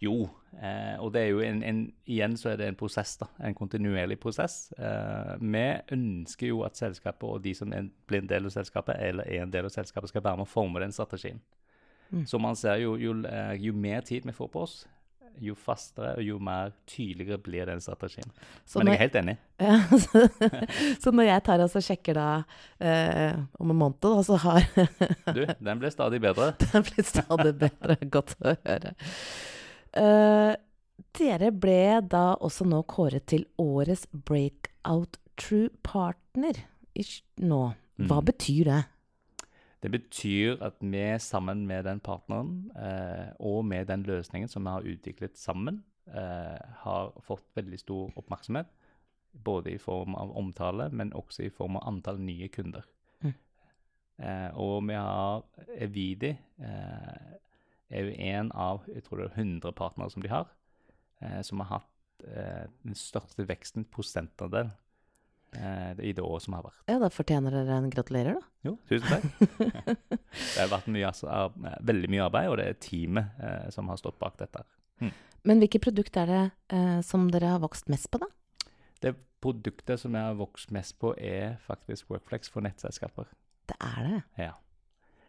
Jo, 0.04 0.26
eh, 0.60 0.96
og 1.00 1.14
det 1.14 1.22
er 1.22 1.30
jo 1.30 1.40
en, 1.40 1.62
en, 1.64 1.78
igjen 2.04 2.34
så 2.36 2.50
er 2.52 2.58
det 2.60 2.66
en 2.68 2.76
prosess, 2.76 3.14
da. 3.22 3.30
En 3.48 3.56
kontinuerlig 3.56 4.18
prosess. 4.20 4.66
Eh, 4.76 5.32
vi 5.40 5.64
ønsker 5.96 6.50
jo 6.50 6.60
at 6.66 6.76
selskapet 6.76 7.24
og 7.24 7.40
de 7.46 7.54
som 7.56 7.72
er, 7.72 7.88
blir 8.04 8.20
en 8.20 8.28
del 8.28 8.50
av 8.50 8.52
selskapet, 8.52 9.00
eller 9.00 9.24
er 9.24 9.46
en 9.46 9.54
del 9.54 9.70
av 9.70 9.72
selskapet, 9.72 10.12
skal 10.12 10.24
være 10.26 10.42
med 10.42 10.48
å 10.48 10.52
forme 10.52 10.82
den 10.84 10.92
strategien. 10.92 11.40
Mm. 12.10 12.26
Så 12.28 12.38
man 12.38 12.60
ser 12.60 12.82
jo, 12.84 12.98
jo, 13.00 13.16
eh, 13.24 13.56
jo 13.64 13.72
mer 13.72 14.04
tid 14.04 14.28
vi 14.28 14.36
får 14.36 14.52
på 14.52 14.66
oss, 14.68 14.82
jo 15.42 15.54
fastere 15.58 16.14
og 16.16 16.22
jo 16.24 16.38
mer 16.42 16.72
tydeligere 16.88 17.38
blir 17.42 17.66
den 17.68 17.80
strategien. 17.80 18.28
Så 18.64 18.78
Men 18.80 18.92
jeg 18.92 18.96
er 18.96 19.04
helt 19.06 19.18
enig. 19.22 19.36
Ja, 19.56 19.76
så, 19.88 20.20
så 21.00 21.10
når 21.16 21.28
jeg 21.30 21.42
tar 21.46 21.62
og 21.64 21.70
så 21.72 21.80
sjekker 21.80 22.18
da 22.18 22.26
eh, 22.78 23.38
om 23.58 23.70
en 23.72 23.78
måned, 23.80 23.96
da, 24.04 24.20
så 24.26 24.36
har 24.42 24.66
Du, 25.36 25.42
den 25.48 25.80
blir 25.80 25.90
stadig 25.94 26.20
bedre. 26.20 26.50
den 26.60 26.84
blir 26.84 27.06
stadig 27.08 27.54
bedre. 27.62 27.96
Godt 28.16 28.34
å 28.42 28.52
høre. 28.52 28.92
Uh, 29.96 30.52
dere 31.16 31.48
ble 31.56 31.78
da 32.04 32.34
også 32.44 32.66
nå 32.68 32.82
kåret 32.88 33.24
til 33.32 33.46
årets 33.60 34.04
Breakout 34.12 35.16
True 35.40 35.70
Partner 35.86 36.62
nå. 37.40 37.62
Hva 37.96 38.18
Mm. 38.20 38.26
betyr 38.28 38.64
det? 38.68 38.82
Det 39.82 39.90
betyr 39.92 40.62
at 40.64 40.80
vi 40.80 41.04
sammen 41.20 41.66
med 41.68 41.84
den 41.84 42.00
partneren 42.00 42.70
eh, 42.76 43.32
og 43.38 43.64
med 43.64 43.86
den 43.90 44.06
løsningen 44.08 44.48
som 44.48 44.64
vi 44.64 44.72
har 44.72 44.88
utviklet 44.88 45.38
sammen, 45.38 45.82
eh, 46.08 46.60
har 46.82 47.12
fått 47.22 47.44
veldig 47.54 47.78
stor 47.78 48.12
oppmerksomhet. 48.16 48.70
Både 49.44 49.74
i 49.74 49.78
form 49.78 50.14
av 50.16 50.32
omtale, 50.36 50.88
men 50.88 51.12
også 51.12 51.44
i 51.44 51.52
form 51.52 51.76
av 51.76 51.88
antall 51.90 52.20
nye 52.20 52.48
kunder. 52.48 52.86
Mm. 53.20 53.34
Eh, 54.18 54.48
og 54.56 54.88
vi 54.88 54.96
har 54.96 55.44
Evidi 55.76 56.32
eh, 56.32 57.36
er 57.90 58.08
jo 58.08 58.16
en 58.16 58.52
av 58.52 58.88
jeg 58.88 59.04
tror 59.04 59.20
det 59.20 59.28
er 59.28 59.44
100 59.44 59.76
partnere 59.76 60.10
som 60.10 60.24
de 60.24 60.32
har, 60.32 60.48
eh, 61.20 61.42
som 61.44 61.60
har 61.60 61.72
hatt 61.76 62.24
eh, 62.24 62.64
den 62.82 62.96
største 62.96 63.44
veksten 63.46 63.84
prosentandel 63.92 64.72
i 65.54 66.10
det 66.12 66.20
året 66.20 66.42
som 66.44 66.56
har 66.56 66.64
vært. 66.66 66.80
Ja, 66.90 66.98
da 67.00 67.08
fortjener 67.12 67.54
dere 67.54 67.76
en 67.78 67.90
gratulerer, 67.92 68.36
da. 68.36 68.48
Jo, 68.66 68.74
tusen 68.90 69.06
takk. 69.08 69.86
det 69.96 70.58
har 70.58 70.72
vært 70.72 70.90
mye, 70.92 71.06
altså, 71.08 71.30
veldig 71.86 72.10
mye 72.12 72.24
arbeid, 72.26 72.50
og 72.50 72.58
det 72.60 72.66
er 72.68 72.80
teamet 72.82 73.38
eh, 73.40 73.68
som 73.72 73.88
har 73.88 74.00
stått 74.00 74.18
bak 74.20 74.36
dette. 74.42 74.64
Men 75.46 75.62
hvilke 75.62 75.78
produkt 75.80 76.16
er 76.18 76.32
det 76.32 76.42
eh, 76.74 76.98
som 77.06 77.28
dere 77.30 77.54
har 77.54 77.62
vokst 77.62 77.88
mest 77.92 78.10
på, 78.10 78.20
da? 78.24 78.28
Det 79.04 79.14
produktet 79.44 80.00
som 80.02 80.14
jeg 80.16 80.28
har 80.28 80.36
vokst 80.38 80.72
mest 80.74 80.96
på, 81.00 81.12
er 81.16 81.56
faktisk 81.64 82.10
Workflex 82.10 82.50
for 82.52 82.64
nettselskaper. 82.66 83.28
Det 83.70 83.76
er 83.82 84.00
det. 84.08 84.20
Ja. 84.42 84.52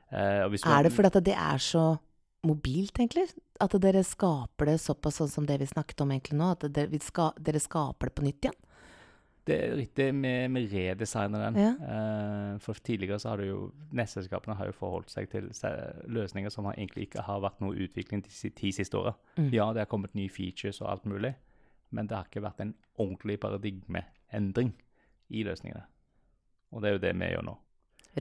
Eh, 0.10 0.43
Er 0.47 0.84
det 0.84 0.93
fordi 0.95 1.12
at 1.12 1.23
det 1.23 1.36
er 1.38 1.62
så 1.62 1.86
mobilt, 2.47 2.97
egentlig? 2.97 3.27
At 3.62 3.73
dere 3.82 4.03
skaper 4.06 4.71
det 4.71 4.77
såpass 4.82 5.19
sånn 5.21 5.32
som 5.32 5.47
det 5.49 5.60
vi 5.62 5.67
snakket 5.69 6.01
om 6.01 6.12
egentlig 6.13 6.38
nå? 6.39 6.51
At 6.56 6.65
dere, 6.71 6.89
vi 6.91 6.99
ska, 7.03 7.32
dere 7.38 7.62
skaper 7.62 8.10
det 8.10 8.15
på 8.17 8.25
nytt 8.25 8.47
igjen? 8.47 8.58
Det 9.47 9.55
er 9.55 9.75
riktig, 9.79 10.07
vi, 10.12 10.31
vi 10.51 10.63
redesigner 10.73 11.45
den. 11.45 11.60
Ja. 11.62 11.73
Uh, 11.79 12.60
for 12.63 12.79
tidligere 12.83 13.19
så 13.19 13.31
har 13.31 13.41
det 13.41 13.47
jo 13.47 13.69
Nettselskapene 13.95 14.57
har 14.60 14.67
jo 14.67 14.75
forholdt 14.75 15.13
seg 15.13 15.29
til 15.31 15.47
løsninger 16.12 16.51
som 16.51 16.67
har 16.67 16.75
egentlig 16.75 17.07
ikke 17.07 17.23
har 17.23 17.39
vært 17.45 17.62
noe 17.63 17.77
utvikling 17.88 18.25
de 18.25 18.51
ti 18.51 18.73
siste 18.75 18.99
åra. 18.99 19.15
Mm. 19.38 19.51
Ja, 19.55 19.69
det 19.73 19.86
har 19.86 19.91
kommet 19.91 20.17
nye 20.19 20.31
features 20.31 20.81
og 20.83 20.91
alt 20.91 21.07
mulig, 21.07 21.31
men 21.95 22.10
det 22.10 22.17
har 22.17 22.27
ikke 22.27 22.43
vært 22.43 22.65
en 22.65 22.75
ordentlig 22.99 23.39
paradigmeendring 23.45 24.73
i 25.31 25.47
løsningene. 25.47 25.86
Og 26.75 26.83
det 26.83 26.89
er 26.89 26.97
jo 26.97 27.03
det 27.07 27.15
vi 27.15 27.31
gjør 27.31 27.47
nå. 27.47 27.55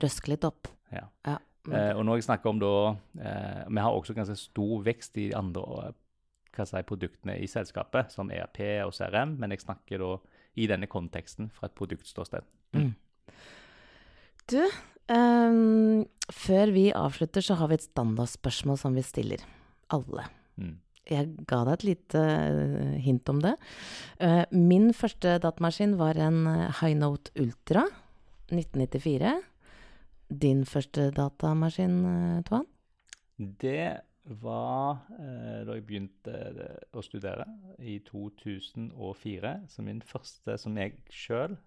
Røsk 0.03 0.31
litt 0.31 0.47
opp. 0.47 0.71
Ja. 0.93 1.03
Ja. 1.27 1.37
uh, 1.67 1.93
og 1.99 2.05
når 2.07 2.21
jeg 2.21 2.29
snakker 2.29 2.53
om 2.53 2.59
da 2.63 2.73
uh, 2.95 3.63
Vi 3.67 3.81
har 3.83 3.91
også 3.91 4.13
ganske 4.15 4.37
stor 4.39 4.85
vekst 4.85 5.17
i 5.19 5.33
andre 5.35 5.91
hva 6.57 6.65
si, 6.65 6.79
produktene 6.87 7.35
i 7.37 7.47
selskapet, 7.49 8.13
som 8.13 8.31
ERP 8.33 8.61
og 8.85 8.95
CRM, 8.95 9.35
men 9.41 9.53
jeg 9.53 9.65
snakker 9.65 10.01
da 10.01 10.13
i 10.57 10.67
denne 10.69 10.89
konteksten 10.89 11.51
fra 11.53 11.69
et 11.69 11.75
produktståsted. 11.77 12.45
Mm. 12.75 12.91
Du, 14.47 14.61
um, 15.11 16.03
før 16.33 16.73
vi 16.75 16.89
avslutter, 16.95 17.43
så 17.43 17.57
har 17.59 17.71
vi 17.71 17.77
et 17.77 17.87
standardspørsmål 17.87 18.79
som 18.81 18.97
vi 18.97 19.05
stiller 19.05 19.43
alle. 19.93 20.27
Mm. 20.57 20.75
Jeg 21.07 21.29
ga 21.47 21.61
deg 21.63 21.77
et 21.77 21.85
lite 21.87 22.21
eh, 22.21 22.95
hint 22.99 23.29
om 23.31 23.37
det. 23.43 23.53
Uh, 24.19 24.43
min 24.51 24.89
første 24.95 25.37
datamaskin 25.43 25.95
var 25.99 26.19
en 26.19 26.41
eh, 26.51 26.81
High 26.81 26.97
Note 26.99 27.31
Ultra 27.39 27.85
1994. 28.51 29.37
Din 30.27 30.65
første 30.67 31.07
datamaskin, 31.15 32.01
Tuan? 32.47 32.67
Det 33.37 34.01
var 34.27 35.05
eh, 35.17 35.63
da 35.67 35.75
jeg 35.77 35.85
begynte 35.87 36.33
eh, 36.33 36.83
å 36.97 37.03
studere 37.05 37.47
i 37.79 37.97
2004. 38.07 39.53
Så 39.71 39.85
min 39.85 40.03
første 40.05 40.57
som 40.61 40.77
jeg 40.79 40.97
sjøl 41.13 41.57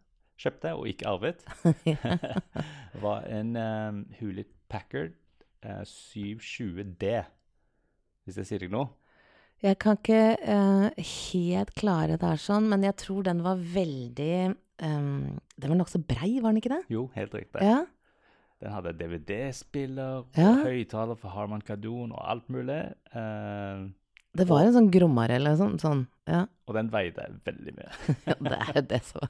kjøpte, 0.41 0.73
og 0.77 0.89
ikke 0.89 1.09
arvet, 1.11 1.45
var 3.05 3.29
en 3.29 3.53
um, 3.57 4.01
Hewlett 4.21 4.53
Packard 4.73 5.17
eh, 5.65 5.85
720D. 5.85 7.13
Hvis 8.25 8.41
jeg 8.41 8.49
sier 8.49 8.65
deg 8.65 8.73
noe? 8.75 8.93
Jeg 9.61 9.77
kan 9.77 9.99
ikke 9.99 10.39
uh, 10.41 10.87
helt 10.97 11.73
klare 11.77 12.17
det 12.17 12.25
her 12.25 12.41
sånn, 12.41 12.71
men 12.71 12.85
jeg 12.87 12.97
tror 13.03 13.27
den 13.27 13.43
var 13.45 13.59
veldig 13.61 14.37
um, 14.81 15.37
Den 15.37 15.73
var 15.75 15.77
nokså 15.77 16.01
brei, 16.01 16.39
var 16.41 16.55
den 16.55 16.63
ikke 16.63 16.73
det? 16.73 16.85
Jo, 16.89 17.11
helt 17.13 17.35
riktig. 17.37 17.61
Ja. 17.61 17.83
Den 18.61 18.73
hadde 18.75 18.93
DVD-spiller, 18.93 20.25
Ja. 20.37 20.51
høyttaler 20.65 21.17
for 21.17 21.33
Harman 21.33 21.63
Kardon 21.65 22.13
og 22.13 22.21
alt 22.29 22.49
mulig. 22.53 22.93
Uh, 23.15 23.89
Det 24.37 24.45
var 24.47 24.63
en 24.67 24.75
sånn 24.77 24.91
grommare 24.93 25.39
eller 25.41 25.57
sånn. 25.57 25.79
sånn. 25.81 26.07
Ja. 26.29 26.45
og 26.69 26.75
den 26.77 26.91
veide 26.93 27.25
veldig 27.45 27.73
mye. 27.75 27.89
Ja, 28.29 28.35
det 28.39 28.59
er 28.77 28.83
det 28.83 29.01
som 29.03 29.25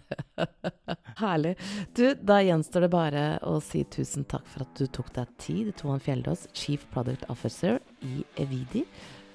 Herlig. 1.22 1.54
Du, 1.96 2.14
da 2.14 2.40
gjenstår 2.44 2.84
det 2.84 2.90
bare 2.92 3.22
å 3.48 3.54
si 3.64 3.84
tusen 3.88 4.26
takk 4.28 4.44
for 4.50 4.66
at 4.66 4.74
du 4.76 4.86
tok 4.86 5.08
deg 5.16 5.30
tid, 5.40 5.70
Toan 5.78 6.00
Fjeldås, 6.04 6.48
Chief 6.52 6.84
Product 6.92 7.24
Officer 7.32 7.78
i 8.02 8.24
Evidi. 8.36 8.82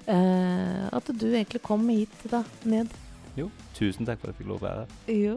Uh, 0.06 0.86
at 0.94 1.08
du 1.18 1.26
egentlig 1.32 1.62
kom 1.66 1.88
hit 1.88 2.14
da, 2.30 2.44
ned. 2.64 2.92
Jo, 3.36 3.48
tusen 3.74 4.06
takk 4.06 4.20
for 4.20 4.30
at 4.30 4.36
jeg 4.36 4.44
fikk 4.44 4.52
lov 4.52 4.62
å 4.62 4.66
være 4.68 4.84
her. 4.84 5.18
Jo. 5.24 5.34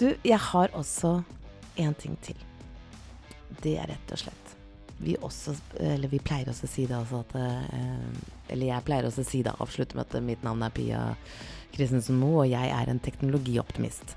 Du, 0.00 0.08
jeg 0.26 0.42
har 0.50 0.74
også 0.74 1.14
en 1.78 1.94
ting 1.94 2.16
til. 2.26 2.34
Det 3.62 3.74
er 3.80 3.90
rett 3.90 4.14
og 4.14 4.20
slett 4.20 4.54
Vi 5.02 5.16
også, 5.24 5.54
eller 5.80 6.10
vi 6.10 6.20
pleier 6.22 6.50
også 6.50 6.68
å 6.68 6.70
si 6.70 6.86
det 6.90 6.96
også 6.98 7.22
at 7.24 7.34
eh, 7.40 8.06
Eller 8.52 8.72
jeg 8.72 8.86
pleier 8.86 9.08
også 9.08 9.24
å 9.24 9.28
si 9.28 9.42
det, 9.46 9.56
avslutte 9.62 9.98
med 9.98 10.06
at 10.06 10.24
mitt 10.24 10.46
navn 10.46 10.64
er 10.66 10.74
Pia 10.74 11.02
Christensen 11.74 12.16
Moe, 12.18 12.46
og 12.46 12.48
jeg 12.50 12.70
er 12.72 12.88
en 12.90 12.98
teknologioptimist. 13.04 14.16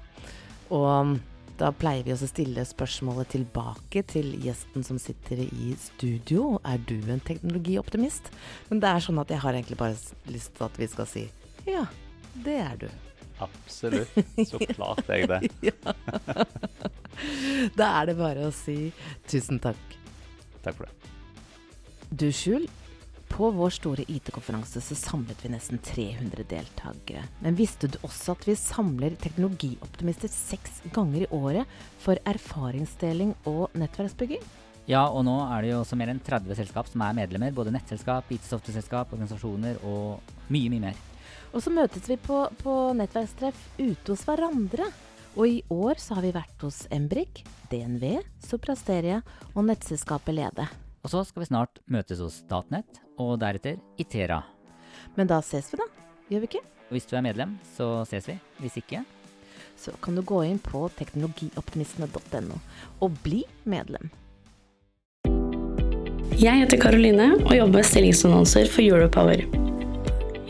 Og 0.72 1.18
Da 1.60 1.70
pleier 1.76 2.06
vi 2.08 2.14
også 2.14 2.26
å 2.26 2.32
stille 2.32 2.64
spørsmålet 2.66 3.34
tilbake 3.36 4.02
til 4.10 4.32
gjesten 4.42 4.86
som 4.88 4.98
sitter 4.98 5.44
i 5.44 5.76
studio. 5.78 6.56
Er 6.66 6.80
du 6.90 6.96
en 7.12 7.22
teknologioptimist? 7.22 8.32
Men 8.72 8.82
det 8.82 8.90
er 8.90 9.04
sånn 9.04 9.20
at 9.22 9.30
jeg 9.30 9.44
har 9.44 9.54
egentlig 9.54 9.78
bare 9.78 10.00
lyst 10.32 10.56
til 10.58 10.66
at 10.66 10.80
vi 10.80 10.90
skal 10.90 11.10
si 11.12 11.28
ja, 11.68 11.86
det 12.34 12.58
er 12.58 12.78
du. 12.82 12.88
Absolutt. 13.42 14.10
Så 14.48 14.58
klart 14.74 15.10
er 15.10 15.22
jeg 15.22 15.30
det. 15.30 15.52
ja. 15.70 16.92
Da 17.80 17.94
er 18.02 18.12
det 18.12 18.20
bare 18.20 18.48
å 18.48 18.54
si 18.56 18.92
tusen 19.30 19.62
takk. 19.64 19.98
Takk 20.62 20.78
for 20.78 20.88
det. 20.88 21.12
Du, 22.12 22.28
Skjul, 22.36 22.66
på 23.32 23.48
vår 23.56 23.72
store 23.72 24.04
IT-konferanse 24.12 24.82
så 24.84 24.96
samlet 25.00 25.40
vi 25.46 25.54
nesten 25.54 25.80
300 25.80 26.44
deltakere. 26.52 27.24
Men 27.40 27.56
visste 27.56 27.88
du 27.88 27.96
også 28.04 28.36
at 28.36 28.48
vi 28.50 28.58
samler 28.60 29.16
teknologioptimister 29.22 30.32
seks 30.32 30.82
ganger 30.92 31.24
i 31.24 31.30
året 31.32 31.78
for 32.04 32.20
erfaringsdeling 32.28 33.32
og 33.48 33.72
nettverksbygging? 33.80 34.44
Ja, 34.90 35.06
og 35.08 35.24
nå 35.24 35.38
er 35.46 35.64
det 35.64 35.72
jo 35.72 35.80
også 35.84 35.96
mer 36.00 36.12
enn 36.12 36.20
30 36.26 36.58
selskap 36.58 36.90
som 36.92 37.04
er 37.06 37.16
medlemmer. 37.16 37.54
Både 37.56 37.72
nettselskap, 37.72 38.28
IT-software-selskap, 38.36 39.14
organisasjoner 39.16 39.80
og 39.88 40.36
mye, 40.52 40.74
mye 40.74 40.90
mer. 40.90 41.00
Og 41.56 41.64
så 41.64 41.72
møtes 41.72 42.08
vi 42.12 42.18
på, 42.20 42.44
på 42.60 42.76
nettverkstreff 42.98 43.64
ute 43.80 44.12
hos 44.12 44.26
hverandre. 44.28 44.90
Og 45.40 45.48
i 45.48 45.62
år 45.72 46.00
så 46.02 46.18
har 46.18 46.26
vi 46.26 46.34
vært 46.36 46.64
hos 46.66 46.84
Embrik, 46.92 47.46
DNV, 47.72 48.20
Soprasteria 48.44 49.22
og 49.54 49.64
nettselskapet 49.70 50.36
Lede. 50.36 50.66
Og 51.02 51.14
så 51.14 51.24
skal 51.26 51.44
vi 51.44 51.48
snart 51.48 51.80
møtes 51.90 52.20
hos 52.22 52.42
Statnett, 52.44 53.00
og 53.22 53.38
deretter 53.42 53.80
Itera. 54.02 54.42
Men 55.16 55.30
da 55.32 55.40
ses 55.46 55.72
vi, 55.72 55.80
da. 55.80 55.88
Gjør 56.32 56.44
vi 56.44 56.52
ikke? 56.52 56.64
Hvis 56.92 57.08
du 57.08 57.16
er 57.16 57.24
medlem, 57.24 57.56
så 57.78 58.04
ses 58.10 58.28
vi. 58.28 58.38
Hvis 58.60 58.80
ikke, 58.84 59.06
Så 59.82 59.92
kan 60.04 60.14
du 60.14 60.22
gå 60.22 60.44
inn 60.46 60.60
på 60.62 60.84
teknologioptimistene.no 60.94 62.60
og 63.02 63.16
bli 63.24 63.40
medlem. 63.66 64.12
Jeg 66.38 66.62
heter 66.62 66.78
Karoline 66.78 67.32
og 67.40 67.56
jobber 67.56 67.80
med 67.80 67.90
stillingsannonser 67.90 68.70
for 68.70 68.86
Europower. 68.86 69.71